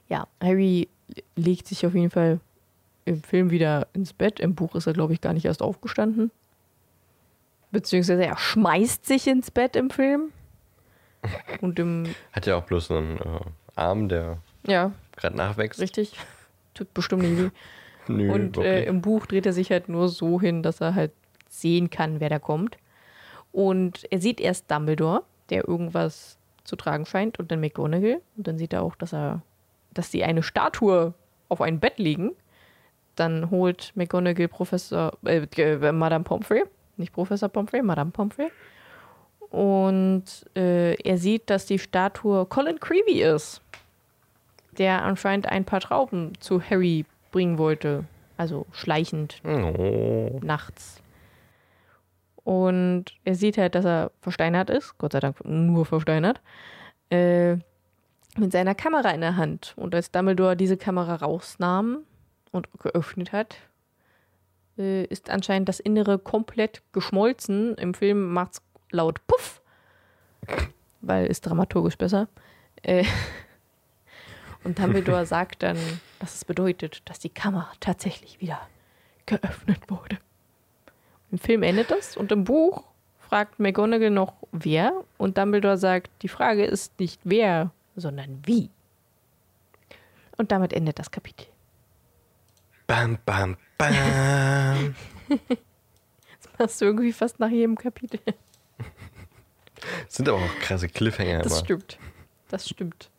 [0.10, 0.90] ja, Harry
[1.36, 2.40] legt sich auf jeden Fall
[3.06, 4.40] im Film wieder ins Bett.
[4.40, 6.30] Im Buch ist er, glaube ich, gar nicht erst aufgestanden.
[7.72, 10.32] Beziehungsweise er schmeißt sich ins Bett im Film.
[11.62, 13.40] Und im, Hat ja auch bloß einen äh,
[13.76, 15.80] Arm, der ja, gerade nachwächst.
[15.80, 16.14] richtig.
[16.74, 17.50] Tut bestimmt nicht weh.
[18.08, 21.12] Nö, Und äh, im Buch dreht er sich halt nur so hin, dass er halt
[21.50, 22.78] sehen kann, wer da kommt.
[23.52, 28.22] Und er sieht erst Dumbledore, der irgendwas zu tragen scheint, und dann McGonagall.
[28.36, 29.42] Und dann sieht er auch, dass er,
[29.94, 31.14] dass sie eine Statue
[31.50, 32.32] auf ein Bett legen.
[33.16, 36.64] Dann holt McGonagall Professor, äh, äh, Madame Pomfrey,
[36.98, 38.52] nicht Professor Pomfrey, Madame Pomfrey.
[39.50, 43.62] Und äh, er sieht, dass die Statue Colin Creevy ist.
[44.78, 48.06] Der anscheinend ein paar Trauben zu Harry bringen wollte.
[48.38, 50.40] Also schleichend, Oh.
[50.44, 51.02] nachts.
[52.44, 56.40] Und er sieht halt, dass er versteinert ist, Gott sei Dank nur versteinert,
[57.10, 57.54] äh,
[58.38, 59.74] mit seiner Kamera in der Hand.
[59.76, 62.00] Und als Dumbledore diese Kamera rausnahm
[62.52, 63.58] und geöffnet hat,
[64.78, 67.76] äh, ist anscheinend das Innere komplett geschmolzen.
[67.76, 68.62] Im Film macht's
[68.92, 69.62] laut Puff,
[71.02, 72.28] weil ist dramaturgisch besser.
[72.84, 73.04] Äh,
[74.64, 75.78] und Dumbledore sagt dann,
[76.20, 78.60] dass es bedeutet, dass die Kamera tatsächlich wieder
[79.26, 80.18] geöffnet wurde.
[81.32, 82.84] Im Film endet das und im Buch
[83.20, 88.70] fragt McGonagall noch wer und Dumbledore sagt, die Frage ist nicht wer, sondern wie.
[90.38, 91.48] Und damit endet das Kapitel.
[92.86, 94.96] Bam, bam, bam.
[96.40, 98.20] Das machst du irgendwie fast nach jedem Kapitel.
[100.08, 101.66] Sind aber auch krasse Cliffhanger Das immer.
[101.66, 102.00] stimmt.
[102.48, 103.10] Das stimmt.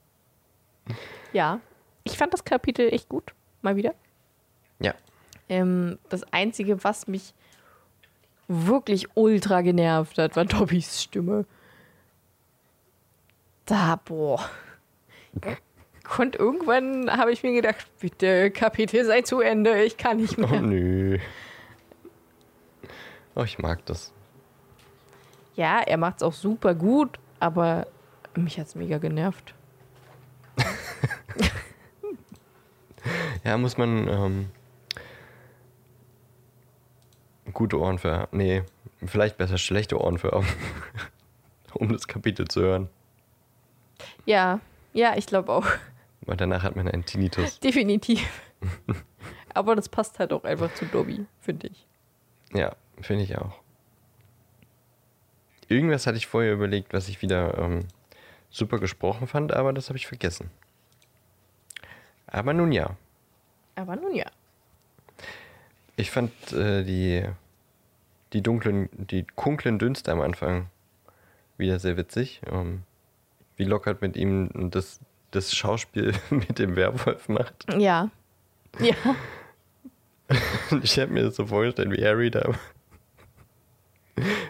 [1.32, 1.60] Ja,
[2.04, 3.34] ich fand das Kapitel echt gut.
[3.62, 3.94] Mal wieder.
[4.80, 4.94] Ja.
[5.48, 7.34] Ähm, das Einzige, was mich
[8.48, 11.44] wirklich ultra genervt hat, war Dobbys Stimme.
[13.66, 14.48] Da, boah.
[16.16, 20.46] Und irgendwann habe ich mir gedacht, bitte, Kapitel sei zu Ende, ich kann nicht Oh
[20.46, 20.62] mehr.
[20.62, 21.18] nö.
[23.34, 24.12] Oh, ich mag das.
[25.54, 27.86] Ja, er macht es auch super gut, aber
[28.34, 29.54] mich hat es mega genervt.
[33.48, 34.50] Ja, muss man ähm,
[37.54, 38.36] gute Ohren für haben.
[38.36, 38.62] Nee,
[39.06, 40.46] vielleicht besser schlechte Ohren für haben,
[41.72, 42.90] um das Kapitel zu hören.
[44.26, 44.60] Ja,
[44.92, 45.64] ja, ich glaube auch.
[46.20, 47.58] Weil danach hat man einen Tinnitus.
[47.60, 48.20] Definitiv.
[49.54, 51.86] aber das passt halt auch einfach zu Dobby, finde ich.
[52.52, 53.54] Ja, finde ich auch.
[55.68, 57.88] Irgendwas hatte ich vorher überlegt, was ich wieder ähm,
[58.50, 60.50] super gesprochen fand, aber das habe ich vergessen.
[62.26, 62.94] Aber nun ja.
[63.78, 64.26] Aber nun ja.
[65.94, 67.24] Ich fand äh, die,
[68.32, 70.68] die dunklen, die dunklen Dünste am Anfang
[71.58, 72.40] wieder sehr witzig.
[72.50, 72.82] Ähm,
[73.56, 74.98] wie Lockhart mit ihm das,
[75.30, 77.66] das Schauspiel mit dem Werwolf macht.
[77.76, 78.10] Ja.
[78.80, 78.94] Ja.
[80.82, 82.52] Ich habe mir das so vorgestellt, wie Harry da.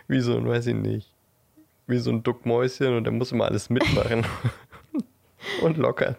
[0.08, 1.12] Wie so ein, weiß ich nicht.
[1.86, 4.26] Wie so ein Duckmäuschen und er muss immer alles mitmachen.
[5.62, 6.18] und Lockhart.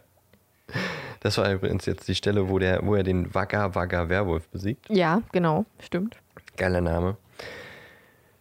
[1.22, 4.90] Das war übrigens jetzt die Stelle, wo, der, wo er den Wagga Wagga Werwolf besiegt.
[4.90, 6.18] Ja, genau, stimmt.
[6.58, 7.18] Geiler Name.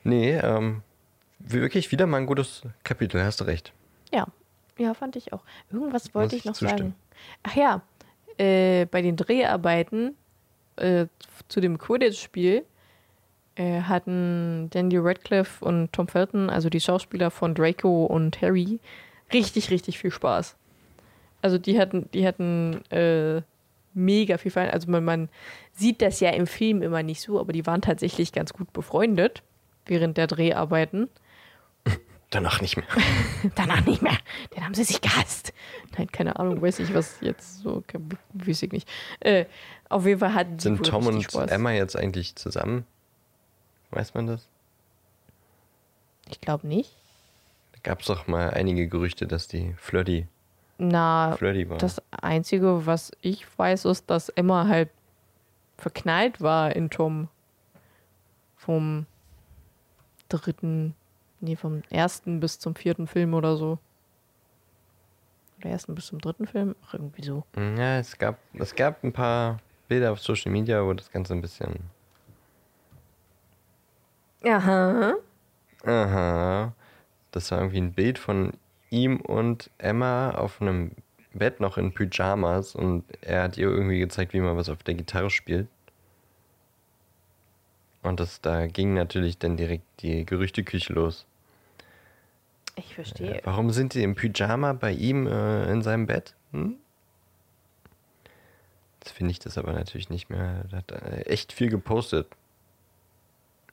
[0.05, 0.83] Nee, ähm,
[1.39, 3.72] wirklich wieder mal ein gutes Kapitel, hast du recht.
[4.12, 4.26] Ja,
[4.79, 5.43] ja, fand ich auch.
[5.70, 6.79] Irgendwas wollte ich noch zustimmen.
[6.79, 6.95] sagen.
[7.43, 7.83] Ach ja,
[8.39, 10.16] äh, bei den Dreharbeiten
[10.76, 11.07] äh,
[11.49, 12.64] zu dem Quidditch-Spiel
[13.57, 18.79] äh, hatten Dandy Radcliffe und Tom Felton, also die Schauspieler von Draco und Harry,
[19.33, 20.57] richtig, richtig viel Spaß.
[21.43, 23.43] Also die hatten, die hatten äh,
[23.95, 24.64] mega viel Fun.
[24.64, 25.28] Also man, man
[25.72, 29.43] sieht das ja im Film immer nicht so, aber die waren tatsächlich ganz gut befreundet
[29.86, 31.09] während der Dreharbeiten.
[32.30, 32.86] Danach nicht mehr.
[33.55, 34.18] Danach nicht mehr.
[34.55, 35.53] Den haben sie sich gehasst.
[35.97, 37.82] Nein, keine Ahnung, weiß ich, was jetzt so,
[38.34, 38.89] weiß ich nicht.
[39.20, 39.47] Äh,
[39.89, 41.51] auf jeden Fall hatten Sind Tom und Spaß.
[41.51, 42.84] Emma jetzt eigentlich zusammen?
[43.91, 44.47] Weiß man das?
[46.30, 46.95] Ich glaube nicht.
[47.72, 50.26] Da gab es doch mal einige Gerüchte, dass die Flirty,
[50.79, 51.79] Na, Flirty war.
[51.79, 54.91] das Einzige, was ich weiß, ist, dass Emma halt
[55.76, 57.29] verknallt war in Tom.
[58.57, 59.07] Vom
[60.29, 60.95] dritten,
[61.41, 63.79] nee, vom ersten bis zum vierten Film oder so.
[65.59, 66.76] Oder ersten bis zum dritten Film?
[66.87, 67.45] Ach, irgendwie so.
[67.57, 69.59] ja, es gab, es gab ein paar
[69.89, 71.81] Bilder auf Social Media, wo das Ganze ein bisschen.
[74.45, 75.14] Aha.
[75.85, 76.72] Aha.
[77.33, 78.53] Das war irgendwie ein Bild von
[78.91, 80.93] ihm und Emma auf einem
[81.32, 84.95] Bett noch in Pyjamas und er hat ihr irgendwie gezeigt, wie man was auf der
[84.95, 85.68] Gitarre spielt.
[88.03, 91.26] Und das, da ging natürlich dann direkt die Gerüchteküche los.
[92.76, 93.41] Ich verstehe.
[93.45, 96.34] Warum sind sie im Pyjama bei ihm äh, in seinem Bett?
[96.53, 96.76] Hm?
[99.01, 100.64] Jetzt finde ich das aber natürlich nicht mehr.
[100.70, 102.28] Er hat äh, echt viel gepostet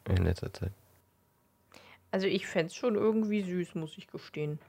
[0.09, 0.71] in letzter Zeit.
[2.11, 4.59] Also ich fände es schon irgendwie süß, muss ich gestehen.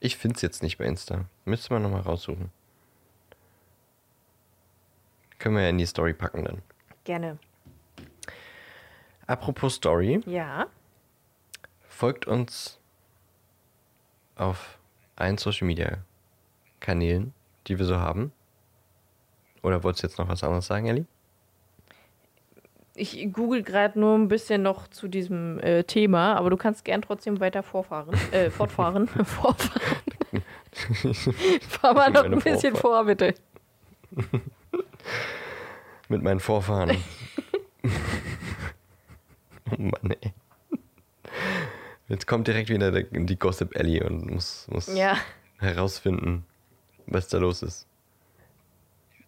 [0.00, 1.24] Ich finde es jetzt nicht bei Insta.
[1.44, 2.50] Müsste man nochmal raussuchen.
[5.38, 6.62] Können wir ja in die Story packen dann.
[7.04, 7.38] Gerne.
[9.26, 10.66] Apropos Story, Ja.
[11.88, 12.78] folgt uns
[14.36, 14.78] auf
[15.16, 15.98] allen Social Media
[16.80, 17.32] Kanälen,
[17.66, 18.32] die wir so haben.
[19.62, 21.06] Oder wolltest du jetzt noch was anderes sagen, Ellie?
[22.96, 27.02] Ich google gerade nur ein bisschen noch zu diesem äh, Thema, aber du kannst gern
[27.02, 28.14] trotzdem weiter vorfahren.
[28.30, 29.08] Äh, fortfahren.
[29.24, 29.80] Vorfahren.
[31.68, 32.76] Fahr mal noch ein bisschen Vorfahren.
[32.76, 33.34] vor, bitte.
[36.08, 36.96] Mit meinen Vorfahren.
[39.70, 40.32] oh Mann, ey.
[42.08, 45.16] Jetzt kommt direkt wieder der, die Gossip Ellie und muss, muss Ja.
[45.58, 46.44] herausfinden,
[47.06, 47.86] was da los ist.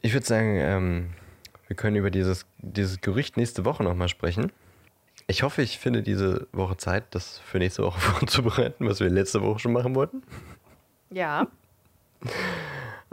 [0.02, 1.10] Ich würde sagen, ähm,
[1.66, 4.52] wir können über dieses, dieses Gerücht nächste Woche nochmal sprechen.
[5.26, 9.42] Ich hoffe, ich finde diese Woche Zeit, das für nächste Woche vorzubereiten, was wir letzte
[9.42, 10.22] Woche schon machen wollten.
[11.10, 11.48] Ja.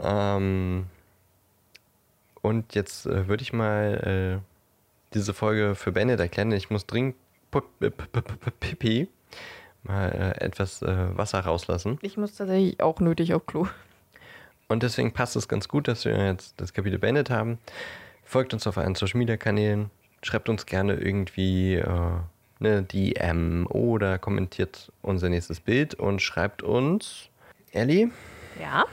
[0.00, 0.86] Ähm,
[2.42, 6.52] und jetzt äh, würde ich mal äh, diese Folge für beendet erklären.
[6.52, 7.16] Ich muss dringend
[8.60, 9.08] pipi
[9.82, 11.98] mal äh, etwas äh, Wasser rauslassen.
[12.02, 13.66] Ich muss tatsächlich auch nötig auf Klo.
[14.68, 17.58] Und deswegen passt es ganz gut, dass wir jetzt das Kapitel beendet haben.
[18.24, 19.90] Folgt uns auf allen Social Media Kanälen.
[20.22, 21.86] Schreibt uns gerne irgendwie äh,
[22.60, 27.28] eine DM oder kommentiert unser nächstes Bild und schreibt uns,
[27.72, 28.10] Ellie,
[28.60, 28.84] Ja.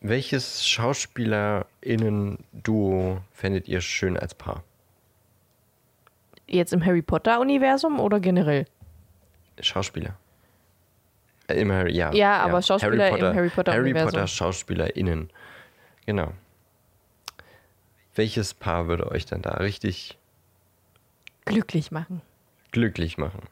[0.00, 4.62] welches SchauspielerInnen-Duo fändet ihr schön als Paar?
[6.46, 8.66] Jetzt im Harry Potter-Universum oder generell?
[9.60, 10.16] Schauspieler.
[11.48, 12.12] Äh, Im Harry, ja.
[12.12, 14.10] Ja, aber Schauspieler im Harry Potter Harry Universum.
[14.12, 15.30] Potter SchauspielerInnen.
[16.06, 16.32] Genau.
[18.18, 20.18] Welches Paar würde euch dann da richtig
[21.44, 22.20] Glücklich machen.
[22.72, 23.42] glücklich machen?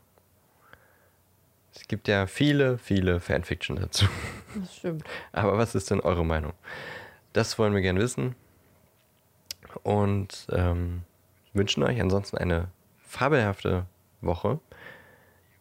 [1.72, 4.06] Es gibt ja viele, viele Fanfiction dazu.
[4.56, 5.04] Das stimmt.
[5.30, 6.52] Aber was ist denn eure Meinung?
[7.32, 8.34] Das wollen wir gerne wissen.
[9.84, 11.02] Und ähm,
[11.52, 12.66] wünschen euch ansonsten eine
[12.98, 13.86] fabelhafte
[14.20, 14.58] Woche,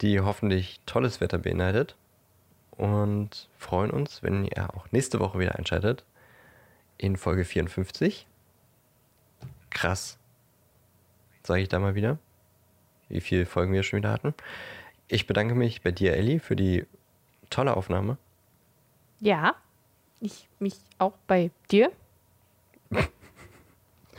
[0.01, 1.95] die hoffentlich tolles Wetter beinhaltet.
[2.71, 6.05] Und freuen uns, wenn ihr auch nächste Woche wieder einschaltet
[6.97, 8.25] in Folge 54.
[9.75, 10.17] Krass.
[11.43, 12.17] Sage ich da mal wieder,
[13.09, 14.33] wie viele Folgen wir schon wieder hatten.
[15.09, 16.85] Ich bedanke mich bei dir, Ellie, für die
[17.49, 18.17] tolle Aufnahme.
[19.19, 19.55] Ja.
[20.21, 21.91] Ich mich auch bei dir.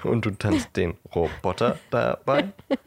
[0.04, 2.52] Und du tanzt den Roboter dabei.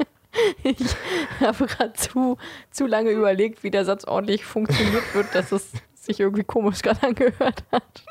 [0.64, 0.96] Ich
[1.42, 2.38] habe gerade zu,
[2.70, 7.02] zu lange überlegt, wie der Satz ordentlich funktioniert wird, dass es sich irgendwie komisch gerade
[7.08, 8.06] angehört hat.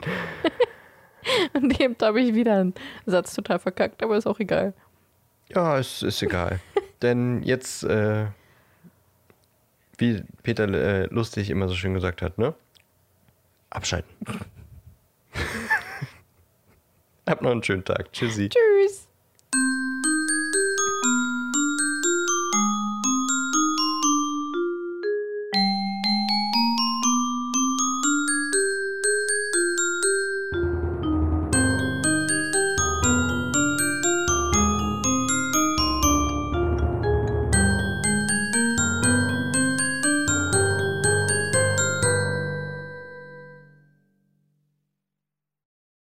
[1.52, 2.74] Und eben habe ich wieder einen
[3.06, 4.74] Satz total verkackt, aber ist auch egal.
[5.48, 6.60] Ja, es ist egal.
[7.02, 8.26] Denn jetzt, äh,
[9.98, 12.54] wie Peter äh, lustig immer so schön gesagt hat, ne?
[13.70, 14.14] Abschalten.
[17.28, 18.12] Habt noch einen schönen Tag.
[18.12, 18.48] Tschüssi.
[18.48, 19.08] Tschüss.